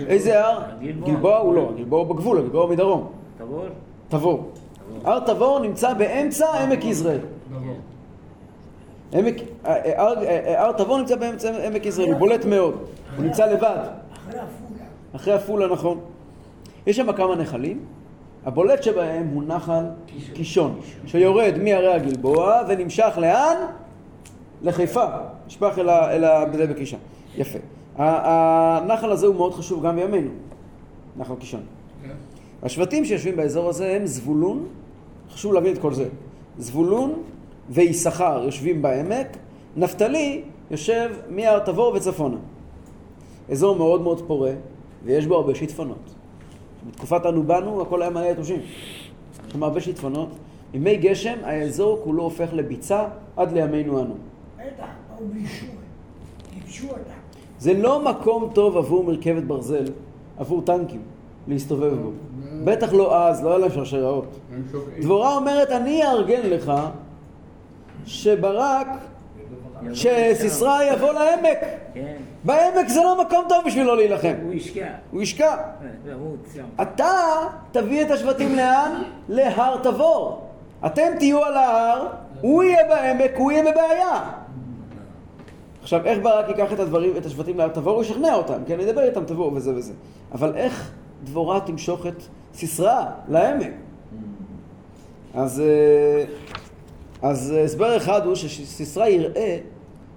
[0.07, 0.61] איזה הר?
[1.05, 3.07] גלבוע הוא לא, גלבוע בגבול, הגלבוע הוא מדרום.
[3.37, 3.65] תבור?
[4.09, 4.51] תבור.
[5.03, 7.19] הר תבור נמצא באמצע עמק יזרעאל.
[9.13, 12.78] עמק, הר- תבור נמצא באמצע עמק יזרעאל, הוא בולט מאוד.
[13.17, 13.78] הוא נמצא לבד.
[14.13, 14.84] אחרי עפולה.
[15.15, 15.99] אחרי עפולה, נכון.
[16.88, 17.80] יש שם כמה נחלים.
[18.45, 19.84] הבולט שבהם הוא נחל
[20.34, 23.56] קישון, שיורד מהרי הגלבוע ונמשך לאן?
[24.62, 25.06] לחיפה.
[25.47, 26.45] נשפך אל ה- אל ה...
[26.45, 26.99] בזה בקישון.
[27.38, 27.60] יפה.
[27.97, 30.30] הנחל הזה הוא מאוד חשוב גם בימינו,
[31.17, 31.60] נחל קישון.
[32.04, 32.10] כן.
[32.63, 34.65] השבטים שיושבים באזור הזה הם זבולון,
[35.34, 36.06] חשוב להבין את כל זה.
[36.58, 37.13] זבולון
[37.69, 39.28] ויששכר יושבים בעמק,
[39.76, 42.38] נפתלי יושב מהר תבור וצפונה.
[43.52, 44.52] אזור מאוד מאוד פורה,
[45.04, 46.13] ויש בו הרבה שיטפונות.
[46.89, 48.60] בתקופת אנו באנו הכל היה מלא יתושים.
[48.60, 50.30] יש שם הרבה שיטפונות.
[50.73, 53.06] ימי גשם האזור כולו הופך לביצה
[53.38, 54.13] עד לימינו אנו.
[54.58, 55.65] בטח, באו ואישו.
[56.56, 56.99] ייבשו אותם.
[57.60, 59.86] זה לא מקום טוב עבור מרכבת ברזל,
[60.38, 61.02] עבור טנקים,
[61.47, 62.12] להסתובב בו.
[62.63, 64.39] בטח לא אז, לא היה להם שרשראות.
[65.02, 66.71] דבורה אומרת, אני אארגן לך
[68.05, 68.87] שברק,
[69.93, 71.57] שסיסרא יבוא לעמק.
[71.93, 72.15] כן.
[72.43, 74.33] בעמק זה לא מקום טוב בשבילו להילחם.
[74.43, 74.87] הוא השקע.
[75.11, 75.55] הוא ישקע.
[76.05, 76.63] למות שם.
[76.81, 77.13] אתה
[77.71, 79.03] תביא את השבטים לאן?
[79.29, 80.49] להר תבור.
[80.85, 82.07] אתם תהיו על ההר,
[82.41, 84.31] הוא יהיה בעמק, הוא יהיה בבעיה.
[85.81, 87.93] עכשיו, איך ברק ייקח את הדברים, את השבטים להר תבור?
[87.93, 88.79] הוא ישכנע אותם, כן?
[88.79, 89.93] ידבר איתם, תבואו וזה וזה.
[90.31, 90.91] אבל איך
[91.23, 93.71] דבורה תמשוך את סיסרא לעמק?
[95.33, 96.25] אז, אה,
[97.23, 99.57] אז אה, הסבר אחד הוא שסיסרא יראה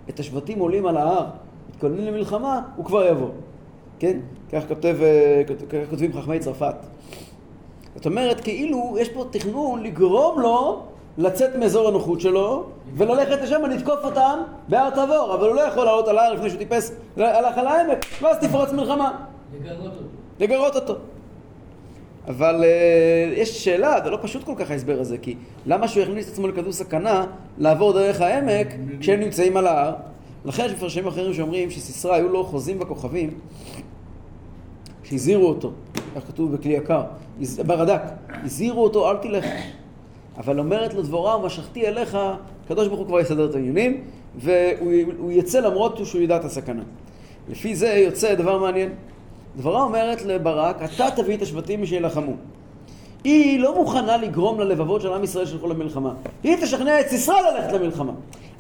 [0.09, 1.27] את השבטים עולים על ההר,
[1.71, 3.29] מתכוננים למלחמה, הוא כבר יבוא.
[3.99, 4.19] כן?
[4.53, 6.75] כך כותב, אה, כך כותבים חכמי צרפת.
[7.95, 10.83] זאת אומרת, כאילו יש פה תכנון לגרום לו
[11.19, 12.65] לצאת מאזור הנוחות שלו
[12.95, 14.39] וללכת לשם ולתקוף אותם
[14.69, 18.07] בהר תבור, אבל הוא לא יכול לעלות על ההר לפני שהוא טיפס, הלך על העמק,
[18.23, 19.13] ואז תפרוץ מלחמה,
[19.61, 20.05] לגרות אותו.
[20.41, 20.95] לגרות אותו.
[22.29, 25.35] אבל אה, יש שאלה, זה לא פשוט כל כך ההסבר הזה, כי
[25.67, 27.27] למה שהוא יכניס את עצמו לכזו סכנה
[27.59, 28.67] לעבור דרך העמק
[29.01, 29.95] כשהם נמצאים על ההר?
[30.45, 33.31] לכן יש מפרשים אחרים שאומרים שסיסרא היו לו חוזים בכוכבים
[35.05, 35.73] שהזהירו אותו,
[36.17, 37.03] כך כתוב בכלי יקר,
[37.67, 38.03] ברד"ק,
[38.45, 39.45] הזהירו אותו אל תלך.
[40.39, 42.19] אבל אומרת לו דבורה, ומשכתי אליך,
[42.65, 44.01] הקדוש ברוך הוא כבר יסדר את העניינים,
[44.37, 46.83] והוא הוא יצא למרות שהוא ידע את הסכנה.
[47.49, 48.91] לפי זה יוצא דבר מעניין.
[49.57, 52.33] דבורה אומרת לברק, אתה תביא את השבטים שיילחמו.
[53.25, 56.13] היא לא מוכנה לגרום ללבבות של עם ישראל שילכו למלחמה.
[56.43, 58.13] היא תשכנע את סיסרא ללכת למלחמה.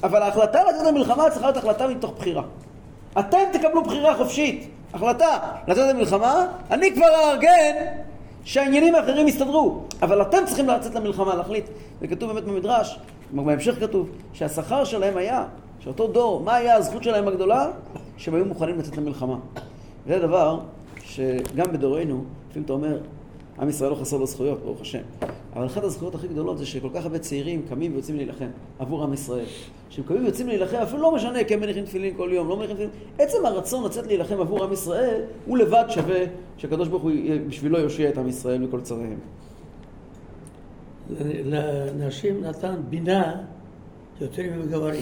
[0.02, 2.42] אבל ההחלטה לצאת למלחמה צריכה להיות החלטה מתוך בחירה.
[3.18, 4.68] אתם תקבלו בחירה חופשית.
[4.94, 7.74] החלטה לצאת למלחמה, אני כבר אארגן
[8.44, 9.80] שהעניינים האחרים יסתדרו.
[10.02, 11.64] אבל אתם צריכים לצאת למלחמה, להחליט.
[12.00, 12.98] זה כתוב באמת במדרש,
[13.32, 15.44] בהמשך כתוב שהשכר שלהם היה,
[15.80, 17.66] שאותו דור, מה היה הזכות שלהם הגדולה?
[18.16, 19.36] שהם היו מוכנים לצאת למלחמה.
[20.06, 20.58] וזה דבר
[21.16, 22.98] שגם בדורנו, לפעמים אתה אומר,
[23.58, 25.02] עם ישראל לא חסר לו זכויות, ברוך השם.
[25.56, 28.46] אבל אחת הזכויות הכי גדולות זה שכל כך הרבה צעירים קמים ויוצאים להילחם
[28.78, 29.44] עבור עם ישראל.
[29.88, 32.76] כשהם קמים ויוצאים להילחם, אפילו לא משנה כי הם מניחים תפילין כל יום, לא מניחים
[32.76, 32.92] תפילין.
[33.18, 36.24] עצם הרצון לצאת להילחם עבור עם ישראל, הוא לבד שווה
[36.56, 37.10] שהקדוש ברוך הוא
[37.48, 39.18] בשבילו יושיע את עם ישראל מכל צריהם.
[41.44, 43.34] לנשים נתן בינה
[44.20, 45.00] יותר מבגברים.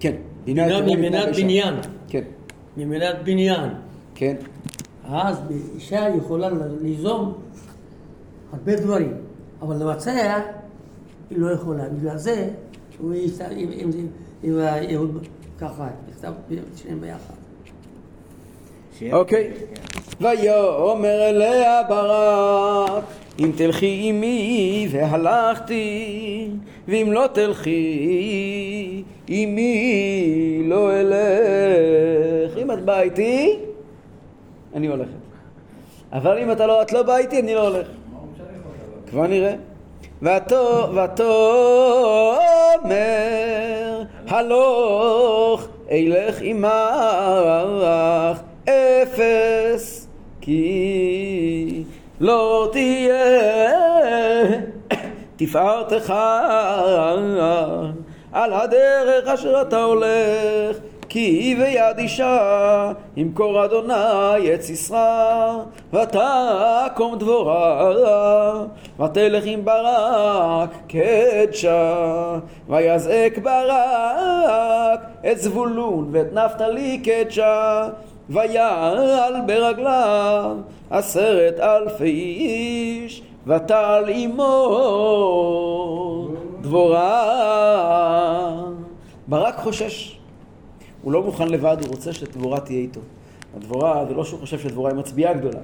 [0.00, 0.14] כן.
[0.44, 1.42] בינה יותר ממנת באישה.
[1.42, 1.74] בניין.
[2.08, 2.24] כן,
[2.76, 3.70] ממנת בניין.
[4.18, 4.36] כן.
[5.08, 5.36] אז
[5.74, 6.48] אישה יכולה
[6.82, 7.34] ליזום
[8.52, 9.14] הרבה דברים,
[9.62, 10.40] אבל לבצע
[11.30, 11.88] היא לא יכולה.
[11.88, 12.48] בגלל זה
[12.98, 13.48] הוא יצא
[14.42, 15.26] עם, היהוד
[15.60, 16.32] ככה, נכתב
[16.76, 17.34] שניהם ביחד.
[19.12, 19.52] אוקיי.
[20.20, 23.04] ויאמר אליה ברק,
[23.38, 26.50] אם תלכי עמי והלכתי,
[26.88, 32.58] ואם לא תלכי עמי לא אלך.
[32.58, 33.67] אם את באה איתי,
[34.74, 35.10] אני הולכת.
[36.12, 37.86] אבל אם אתה לא, את לא באה איתי, אני לא הולך.
[39.10, 39.54] כבר נראה.
[40.22, 41.06] ותאמר
[44.28, 50.08] הלוך אלך עמך אפס
[50.40, 51.82] כי
[52.20, 53.24] לא תהיה
[55.36, 56.14] תפארתך
[58.32, 60.76] על הדרך אשר אתה הולך
[61.08, 65.58] כי ביד אישה ימכור אדוני את סיסרא
[65.92, 68.64] ותקום דבורה
[69.00, 72.38] ותלך עם ברק קדשה
[72.68, 75.00] ויזעק ברק
[75.32, 77.88] את זבולון ואת נפתלי קדשה
[78.30, 80.56] ויעל ברגליו
[80.90, 84.68] עשרת אלפי איש וטל עמו
[86.60, 87.24] דבורה.
[89.28, 90.18] ברק חושש
[91.08, 93.00] הוא לא מוכן לבד, הוא רוצה שדבורה תהיה איתו.
[93.56, 95.60] הדבורה, זה לא שהוא חושב שדבורה היא מצביעה גדולה.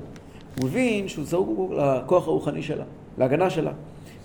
[0.58, 2.84] הוא מבין שהוא זרוק לכוח הרוחני שלה,
[3.18, 3.70] להגנה שלה.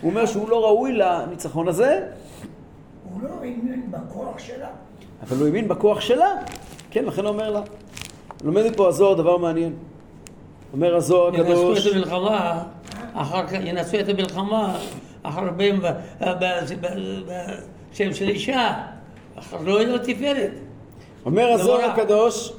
[0.02, 2.08] הוא אומר שהוא לא ראוי לניצחון הזה,
[3.14, 4.68] הוא לא האמין בכוח שלה.
[5.22, 6.32] אבל הוא האמין בכוח שלה.
[6.92, 7.62] כן, לכן הוא אומר לה.
[8.44, 9.74] לומד מפה הזוהר דבר מעניין.
[10.74, 12.64] אומר הזוהר ינצחו הקדוש, את המלחמה,
[13.14, 14.80] אחר כך ינצחו את המלחמה,
[15.24, 15.54] אחר כך
[17.92, 18.74] בשם של אישה,
[19.36, 20.52] אחר כך לא יהיה לו תפארת.
[21.26, 21.90] אומר הזוהר.
[21.90, 22.54] הקדוש,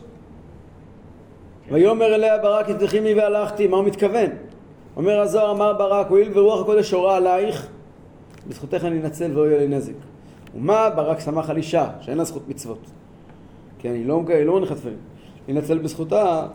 [1.70, 4.30] ויאמר אליה ברק תלכי מי והלכתי, מה הוא מתכוון?
[4.96, 7.66] אומר הזוהר אמר ברק, הואיל ורוח הקודש הורה עלייך,
[8.48, 9.92] בזכותך אני אנצל ולא יהיה לי נזק.
[10.54, 12.90] ומה ברק שמח על אישה, שאין לה זכות מצוות.
[13.78, 14.98] כן, היא לא, לא מניחה תפילין.
[15.48, 16.46] ננצל בזכותה,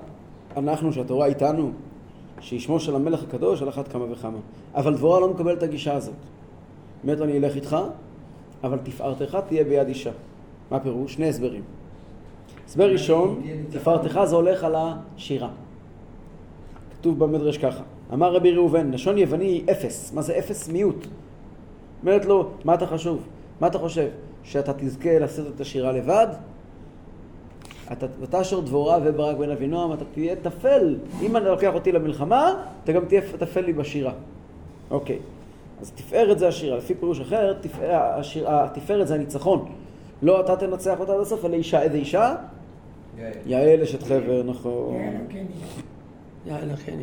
[0.58, 1.72] אנחנו שהתורה איתנו,
[2.39, 4.38] שישמו של המלך הקדוש על אחת כמה וכמה.
[4.76, 6.14] אבל דבורה לא מקבלת את הגישה הזאת.
[7.03, 7.78] לו, אני אלך איתך,
[8.64, 10.12] אבל תפארתך תהיה ביד אישה.
[10.72, 11.14] מה הפירוש?
[11.14, 11.62] שני הסברים.
[12.66, 15.49] הסבר ראשון, תפארתך זה הולך על השירה.
[16.91, 20.13] כתוב במדרש ככה, אמר רבי ראובן, לשון יווני היא אפס.
[20.13, 20.70] מה זה אפס?
[20.70, 21.07] מיעוט.
[22.01, 23.28] אומרת לו, מה אתה חשוב?
[23.61, 24.07] מה אתה חושב?
[24.43, 26.28] שאתה תזכה לשאת את השירה לבד?
[27.91, 30.95] אתה אתה אשר דבורה וברק בן אבינועם, אתה תהיה טפל.
[31.22, 34.13] אם אני לוקח אותי למלחמה, אתה גם תהיה טפל לי בשירה.
[34.91, 35.20] אוקיי.
[35.82, 36.78] אז תפארת זה השירה.
[36.78, 39.66] לפי פירוש אחר, תפאר, השיר, התפארת זה הניצחון.
[40.22, 41.82] לא אתה תנצח אותה עד אלא אישה.
[41.82, 42.36] איזה אישה?
[43.45, 44.97] יעל אשת חבר, נכון.
[45.30, 45.45] כן,
[46.45, 46.97] יאללה, כן.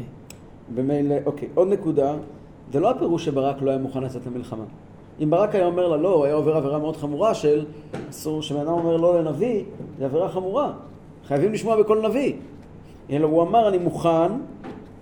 [0.75, 2.15] במילא, אוקיי, עוד נקודה,
[2.73, 4.65] זה לא הפירוש שברק לא היה מוכן לצאת למלחמה.
[5.21, 7.65] אם ברק היה אומר לה לא, הוא היה עובר עבירה מאוד חמורה של
[8.11, 9.65] אסור, שבן אדם אומר לא לנביא,
[9.99, 10.73] זה עבירה חמורה.
[11.27, 12.33] חייבים לשמוע בכל נביא.
[13.11, 14.33] אלא הוא אמר אני מוכן,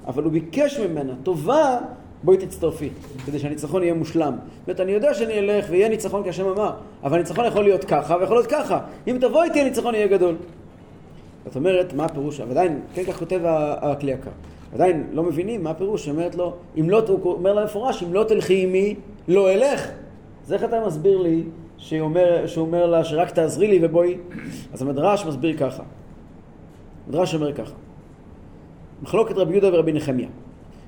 [0.06, 1.78] אבל הוא ביקש ממנה, טובה,
[2.22, 2.90] בואי תצטרפי,
[3.26, 4.32] כדי שהניצחון יהיה מושלם.
[4.32, 7.84] זאת אומרת, אני יודע שאני אלך ויהיה ניצחון כי השם אמר, אבל הניצחון יכול להיות
[7.84, 8.80] ככה ויכול להיות ככה.
[9.08, 10.36] אם תבוא איתי הניצחון יהיה גדול.
[11.46, 12.40] זאת אומרת, מה הפירוש?
[12.40, 14.30] ועדיין, כן כך כותב הכלי יקר.
[14.74, 18.24] עדיין לא מבינים מה הפירוש, שאומרת לו, אם לא, הוא אומר לה מפורש, אם לא
[18.24, 18.94] תלכי עמי,
[19.28, 19.88] לא אלך.
[20.46, 21.42] אז איך אתה מסביר לי
[21.78, 24.16] שהוא אומר, שהוא אומר לה שרק תעזרי לי ובואי?
[24.72, 25.82] אז המדרש מסביר ככה.
[27.06, 27.74] המדרש אומר ככה.
[29.02, 30.28] מחלוקת רבי יהודה ורבי נחמיה.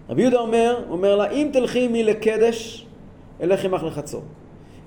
[0.09, 2.87] רבי יהודה אומר, אומר לה, אם תלכי עמי לקדש,
[3.41, 4.23] אלך עמך לחצור.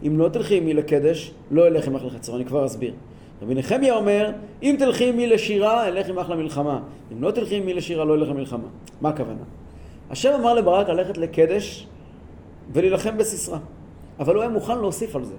[0.08, 2.36] אם לא תלכי עמי לקדש, לא אלך עמך לחצור.
[2.36, 2.94] אני כבר אסביר.
[3.42, 4.32] רבי נחמיה אומר,
[4.64, 6.80] אם תלכי עמי לשירה, אלך עמך למלחמה.
[7.12, 8.68] אם לא תלכי עמי לשירה, לא אלך למלחמה.
[9.02, 9.44] מה הכוונה?
[10.10, 11.88] השם אמר לברק ללכת לקדש
[12.74, 13.58] ולהילחם בסיסרא.
[14.20, 15.36] אבל הוא היה מוכן להוסיף על זה.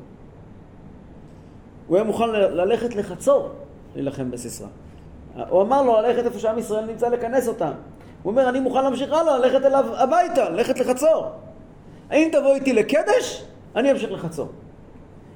[1.86, 3.48] הוא היה מוכן ללכת לחצור
[3.94, 4.66] להילחם בסיסרא.
[5.48, 7.72] הוא אמר לו ללכת איפה שעם ישראל נמצא לכנס אותם.
[8.22, 11.26] הוא אומר, אני מוכן להמשיך הלאה, ללכת אליו הביתה, ללכת לחצור.
[12.10, 13.44] האם תבוא איתי לקדש,
[13.76, 14.48] אני אמשיך לחצור.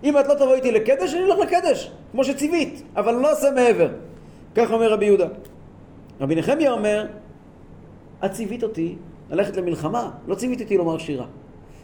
[0.04, 3.88] אם את לא תבוא איתי לקדש, אני אלך לקדש, כמו שציווית, אבל לא אעשה מעבר.
[4.54, 5.26] כך אומר רבי יהודה.
[6.20, 7.06] רבי נחמיה אומר,
[8.24, 8.96] את ציווית אותי
[9.30, 11.26] ללכת למלחמה, לא ציווית אותי לומר שירה.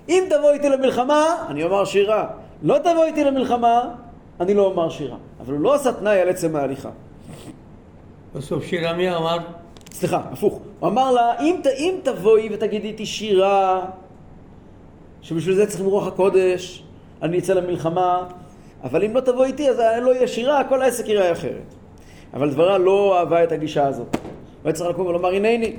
[0.09, 2.27] אם תבוא איתי למלחמה, אני אומר שירה.
[2.63, 3.95] לא תבוא איתי למלחמה,
[4.41, 5.17] אני לא אומר שירה.
[5.41, 6.91] אבל הוא לא עשה תנאי על עצם ההליכה.
[8.35, 9.37] בסוף שירה מי אמר?
[9.93, 10.61] סליחה, הפוך.
[10.81, 13.85] הוא אמר לה, אם, ת- אם תבואי ותגידי איתי שירה,
[15.23, 16.83] שבשביל זה צריכים רוח הקודש,
[17.23, 18.25] אני אצא למלחמה,
[18.85, 21.75] אבל אם לא תבוא איתי אז לא יהיה שירה, כל העסק ייראה אחרת.
[22.35, 24.17] אבל דברה לא אהבה את הגישה הזאת.
[24.17, 24.23] הוא
[24.65, 25.77] היה צריך לקום ולומר הנני.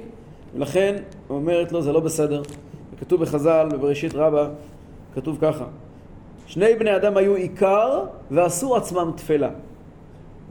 [0.56, 0.96] ולכן,
[1.30, 2.42] אומרת לו, זה לא בסדר.
[2.94, 4.48] וכתוב בחז"ל, בבראשית רבה,
[5.16, 5.66] כתוב ככה:
[6.48, 9.50] שני בני אדם היו עיקר ועשו עצמם תפלה.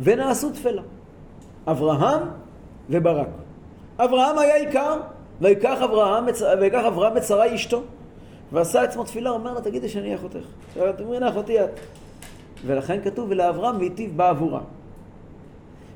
[0.01, 0.83] ונעשו תפלה.
[1.67, 2.21] אברהם
[2.91, 3.29] וברק.
[3.99, 4.97] אברהם היה עיקר,
[5.41, 6.25] ויקח אברהם,
[6.61, 7.83] ויקח אברהם את שרה אשתו,
[8.53, 10.47] ועשה עצמו תפילה, אומר לה, תגידי שאני אחותך.
[11.01, 11.71] אומרים לה, אחותי את.
[12.67, 14.61] ולכן כתוב, ולאברהם והיטיב בעבורה.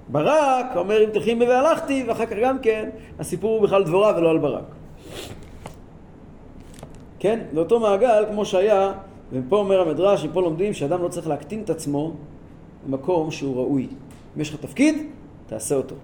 [0.09, 4.39] ברק אומר, אם תלכי והלכתי, ואחר כך גם כן, הסיפור הוא בכלל דבורה ולא על
[4.39, 4.65] ברק.
[7.19, 7.41] כן?
[7.53, 8.93] זה אותו מעגל כמו שהיה,
[9.33, 12.13] ופה אומר המדרש, מפה לומדים שאדם לא צריך להקטין את עצמו
[12.87, 13.89] במקום שהוא ראוי.
[14.37, 15.07] אם יש לך תפקיד,
[15.47, 15.95] תעשה אותו.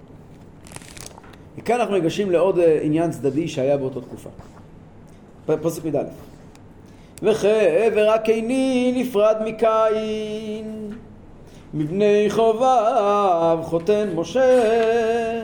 [1.57, 4.29] וכאן אנחנו ניגשים לעוד אה, עניין צדדי שהיה באותה תקופה.
[5.61, 6.03] פסוק י"א.
[7.23, 10.91] וחבר הקיני נפרד מקין,
[11.73, 15.43] מבני חובב חותן משה,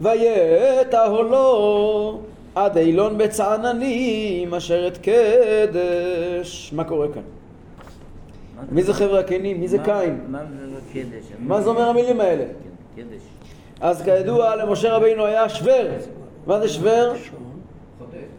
[0.00, 2.20] ויתהו לו
[2.54, 6.72] עד אילון בצעננים אשר את קדש.
[6.72, 7.22] מה קורה כאן?
[8.70, 9.54] מי זה חבר הקיני?
[9.54, 10.20] מי זה קין?
[11.38, 12.44] מה זה אומר המילים האלה?
[12.96, 13.22] כן, קדש.
[13.80, 15.86] אז כידוע למשה רבינו היה שוור.
[16.46, 17.14] מה זה שוור?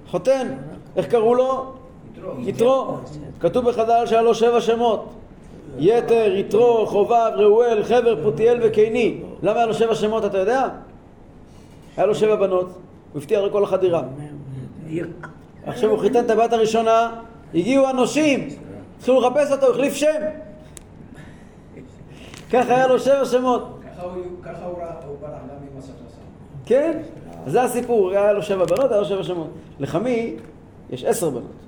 [0.07, 0.47] חותן.
[0.95, 1.73] איך קראו לו?
[2.37, 2.97] יתרו.
[3.39, 5.13] כתוב בחז"ל שהיה לו שבע שמות.
[5.77, 9.21] יתר, יתרו, חובב, ראואל, חבר, פותיאל וקיני.
[9.43, 10.67] למה היה לו שבע שמות אתה יודע?
[11.97, 12.65] היה לו שבע בנות.
[12.65, 14.01] הוא הבטיח לכל אחת דירה.
[15.65, 17.09] עכשיו הוא חיתן את הבת הראשונה,
[17.53, 18.47] הגיעו הנושים,
[18.97, 20.21] התחילו לחפש אותו, החליף שם.
[22.51, 23.79] ככה היה לו שבע שמות.
[24.43, 24.77] ככה הוא
[25.21, 26.17] ברח גם ממס הכנסה.
[26.65, 27.01] כן?
[27.47, 29.47] זה הסיפור, היה לו שבע בנות, היה לו שבע שמות.
[29.79, 30.35] לחמי
[30.89, 31.62] יש עשר בנות.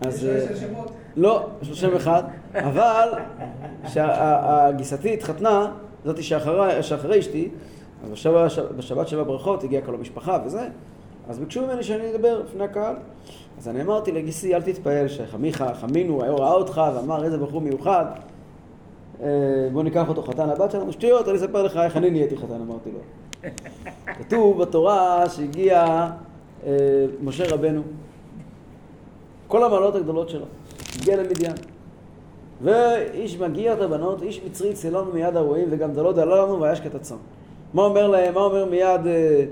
[0.00, 0.24] אז...
[0.24, 0.46] אה?
[1.16, 2.22] לא, יש לו שם אחד,
[2.54, 3.08] אבל
[3.84, 5.72] כשגיסתי התחתנה,
[6.04, 7.48] זאתי שאחרי, אשתי,
[8.04, 10.68] אז בשבת, בשבת שבע ברכות הגיעה כל המשפחה וזה,
[11.28, 12.96] אז ביקשו ממני שאני אדבר לפני הקהל.
[13.58, 18.04] אז אני אמרתי לגיסי, אל תתפעל שחמיך, חמינו, היה ראה אותך ואמר איזה בחור מיוחד,
[19.22, 19.28] אה,
[19.72, 22.90] בוא ניקח אותו חתן לבת שלנו, שטויות, אני אספר לך איך אני נהייתי חתן, אמרתי
[22.92, 22.98] לו.
[24.18, 26.08] כתוב בתורה שהגיע
[26.66, 26.72] אה,
[27.22, 27.82] משה רבנו,
[29.48, 30.44] כל המעלות הגדולות שלו,
[31.00, 31.54] הגיע למדיין.
[32.62, 36.94] ואיש מגיע את הבנות, איש מצרי צילון מיד הרועים, וגם דלו דלה לנו וישק את
[36.94, 37.16] הצאן.
[37.74, 39.44] מה אומר להם, מה אומר מיד אה,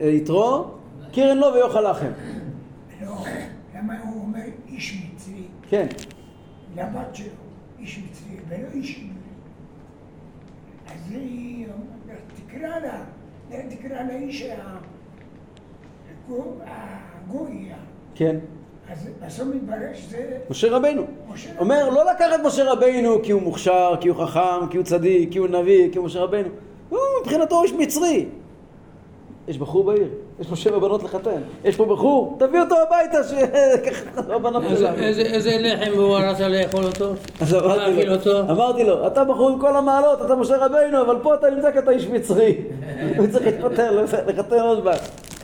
[0.00, 0.64] אה, יתרו?
[1.10, 2.10] קירן לו ויאכל לכם.
[3.02, 3.14] לא,
[3.74, 5.86] למה הוא אומר איש מצרי כן,
[6.76, 7.26] לבת שלו,
[7.78, 9.06] איש מצרי ולא איש עברי?
[10.86, 11.66] אז היא
[12.46, 13.04] תקרא לה,
[13.68, 14.46] תקרא לאיש
[16.28, 17.72] הגוי,
[18.14, 18.36] כן.
[18.92, 20.18] אז בסוף מתברר שזה
[20.50, 21.02] משה רבנו.
[21.34, 25.32] משה אומר, לא לקחת משה רבנו כי הוא מוכשר, כי הוא חכם, כי הוא צדיק,
[25.32, 26.48] כי הוא נביא, כי הוא משה רבנו.
[26.88, 28.26] הוא מבחינתו איש מצרי.
[29.48, 30.08] יש בחור בעיר,
[30.40, 31.40] יש לו שבע בנות לחתן.
[31.64, 35.02] יש פה בחור, תביא אותו הביתה, שככה הבנות איזה- שלנו.
[35.02, 37.12] איזה- לחם הוא רצה לאכול אותו?
[37.40, 38.40] אז אמרתי להאכיל לו, אותו?
[38.40, 41.78] אמרתי לו, אתה בחור עם כל המעלות, אתה משה רבנו, אבל פה אתה נמצא כי
[41.78, 42.54] אתה איש מצרי.
[43.18, 45.00] הוא צריך להתפטר, לחתן עוד בת.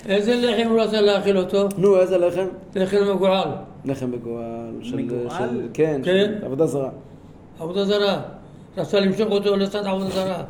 [0.06, 1.68] איזה לחם הוא רצה להאכיל אותו?
[1.78, 2.46] נו, איזה לחם?
[2.74, 3.48] לחם מגועל.
[3.84, 5.28] לחם מגועל, של, מגועל?
[5.30, 6.34] של, כן, כן.
[6.38, 6.90] של עבודה זרה.
[7.60, 8.22] עבודה זרה.
[8.76, 10.42] רצה למשוך אותו לצד עבודה זרה.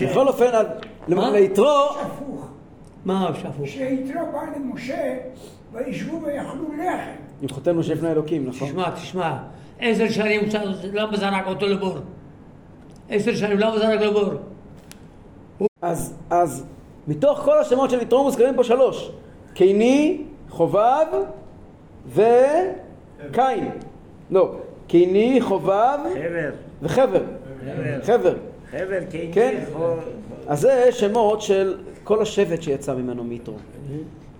[0.00, 0.50] בכל אופן?
[1.08, 1.88] ליתרו,
[3.04, 3.66] מה שפוך?
[3.66, 5.16] שיתרו בא למשה
[5.72, 7.22] וישבו ויאכלו לחם.
[7.42, 8.68] עם חותן משה לפני אלוקים, נכון?
[8.68, 9.36] תשמע, תשמע.
[9.80, 10.40] עשר שנים,
[10.92, 11.96] למה זרק אותו לבור?
[13.10, 14.32] עשר שנים, למה זרק לבור?
[15.82, 16.64] אז, אז
[17.08, 19.10] מתוך כל השמות של יתרו מוזכרים פה שלוש.
[19.54, 21.06] קיני, חובב
[22.08, 23.68] וקין.
[24.30, 24.52] לא,
[24.86, 26.50] קיני, חובב חבר.
[26.82, 27.20] וחבר.
[27.62, 28.00] חבר.
[28.02, 28.34] חבר.
[28.70, 28.98] חבר,
[29.32, 29.64] כן.
[29.70, 29.90] יכול-
[30.46, 33.54] אז זה שמות של כל השבט שיצא ממנו מיתרו.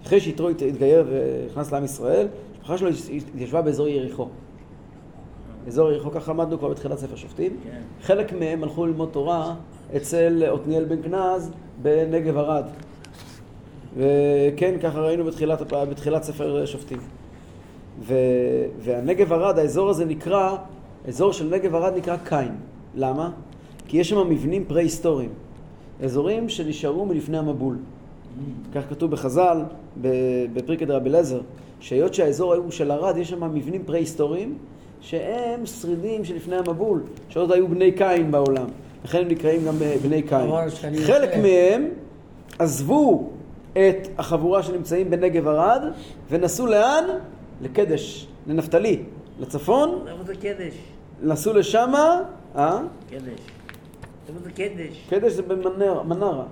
[0.06, 2.88] אחרי שיתרו הת- התגייר ונכנס לעם ישראל, המשפחה שלו
[3.34, 4.28] התיישבה באזור יריחו.
[5.66, 7.56] אזור יריחו, ככה למדנו כבר בתחילת ספר שופטים.
[7.64, 7.80] כן.
[8.02, 9.54] חלק מהם הלכו ללמוד תורה
[9.96, 11.50] אצל עתניאל בן כנז
[11.82, 12.64] בנגב ערד.
[13.96, 16.98] וכן, ככה ראינו בתחילת, בתחילת ספר שופטים.
[18.00, 18.14] ו,
[18.80, 20.56] והנגב ערד, האזור הזה נקרא,
[21.08, 22.52] אזור של נגב ערד נקרא קין.
[22.94, 23.30] למה?
[23.88, 25.30] כי יש שם מבנים פרה-היסטוריים.
[26.02, 27.76] אזורים שנשארו מלפני המבול.
[28.74, 29.62] כך כתוב בחז"ל,
[30.00, 31.40] ב- בפרקי דרבי אליעזר,
[31.80, 34.58] שהיות שהאזור ההוא של ערד, יש שם מבנים פרה-היסטוריים,
[35.00, 38.66] שהם שרידים שלפני המבול, שעוד היו בני קין בעולם.
[39.04, 40.50] לכן הם נקראים גם בני קין.
[41.06, 41.88] חלק מהם
[42.58, 43.30] עזבו
[43.72, 45.82] את החבורה שנמצאים בנגב ערד,
[46.30, 47.04] ונסעו לאן?
[47.62, 49.02] לקדש, לנפתלי,
[49.40, 50.74] לצפון, למה זה קדש?
[51.22, 52.20] נסעו לשמה,
[52.56, 52.80] אה?
[53.10, 53.40] קדש.
[54.30, 55.06] למה זה קדש?
[55.10, 56.44] קדש זה במנרה, מנרה.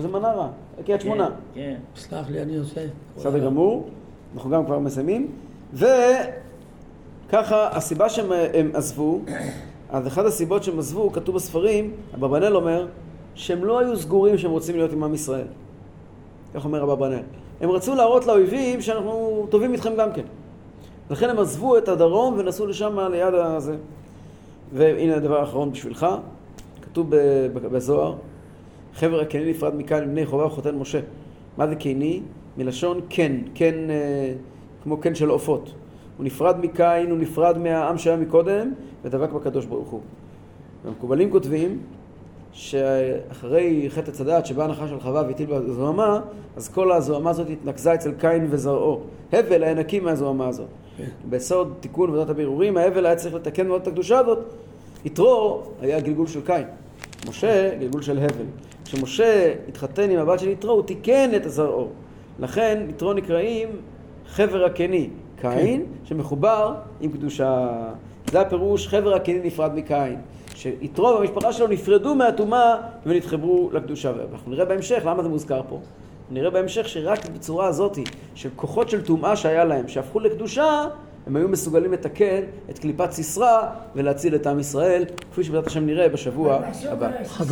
[0.00, 0.48] זה מנרה,
[0.86, 1.30] קריית שמונה.
[1.54, 1.74] כן.
[1.96, 2.80] סלח לי, אני עושה.
[3.16, 3.88] בסדר גמור,
[4.34, 5.30] אנחנו גם כבר מסיימים.
[5.74, 9.20] וככה, הסיבה שהם הם עזבו,
[9.92, 12.86] אז אחת הסיבות שהם עזבו, כתוב בספרים, אברבנאל אומר,
[13.34, 15.46] שהם לא היו סגורים שהם רוצים להיות עם עם ישראל.
[16.54, 17.22] כך אומר רב אברנאל.
[17.60, 20.22] הם רצו להראות לאויבים שאנחנו טובים איתכם גם כן.
[21.10, 23.76] לכן הם עזבו את הדרום ונסעו לשם ליד הזה.
[24.72, 26.06] והנה הדבר האחרון בשבילך,
[26.82, 27.10] כתוב
[27.52, 28.14] בזוהר,
[28.94, 31.00] חבר הקני נפרד מקין מבני חובה וחותן משה.
[31.56, 32.20] מה זה קיני?
[32.56, 34.34] מלשון קן אה,
[34.82, 35.72] כמו קן של עופות.
[36.16, 38.72] הוא נפרד מקין, הוא נפרד מהעם שהיה מקודם,
[39.04, 40.00] ודבק בקדוש ברוך הוא.
[40.84, 41.78] והמקובלים כותבים
[42.52, 46.20] שאחרי חטא הדעת שבא הנחש על חווה והטיל בה זוהמה,
[46.56, 49.00] אז כל הזוהמה הזאת התנקזה אצל קין וזרעו.
[49.32, 50.66] הבל היה נקי מהזוהמה הזאת.
[51.30, 54.38] בסוד תיקון ועדת הבירורים, ההבל היה צריך לתקן מאוד את הקדושה הזאת.
[55.04, 56.64] יתרו היה גלגול של קין.
[57.28, 58.44] משה, גלגול של הבל.
[58.84, 61.88] כשמשה התחתן עם הבת של יתרו, הוא תיקן את זרעו.
[62.40, 63.68] לכן יתרו נקראים
[64.26, 67.68] חבר הקני, קין, שמחובר עם קדושה.
[68.32, 70.16] זה הפירוש, חבר הקני נפרד מקין.
[70.54, 72.76] שיתרו והמשפחה שלו נפרדו מהטומאה
[73.06, 74.12] ונתחברו לקדושה.
[74.18, 75.80] ואנחנו נראה בהמשך למה זה מוזכר פה.
[76.30, 77.98] נראה בהמשך שרק בצורה הזאת
[78.34, 80.84] של כוחות של טומאה שהיה להם, שהפכו לקדושה,
[81.26, 83.62] הם היו מסוגלים לתקן את קליפת סיסרא
[83.94, 86.58] ולהציל את עם ישראל, כפי שבעזרת השם נראה בשבוע
[86.88, 87.10] הבא.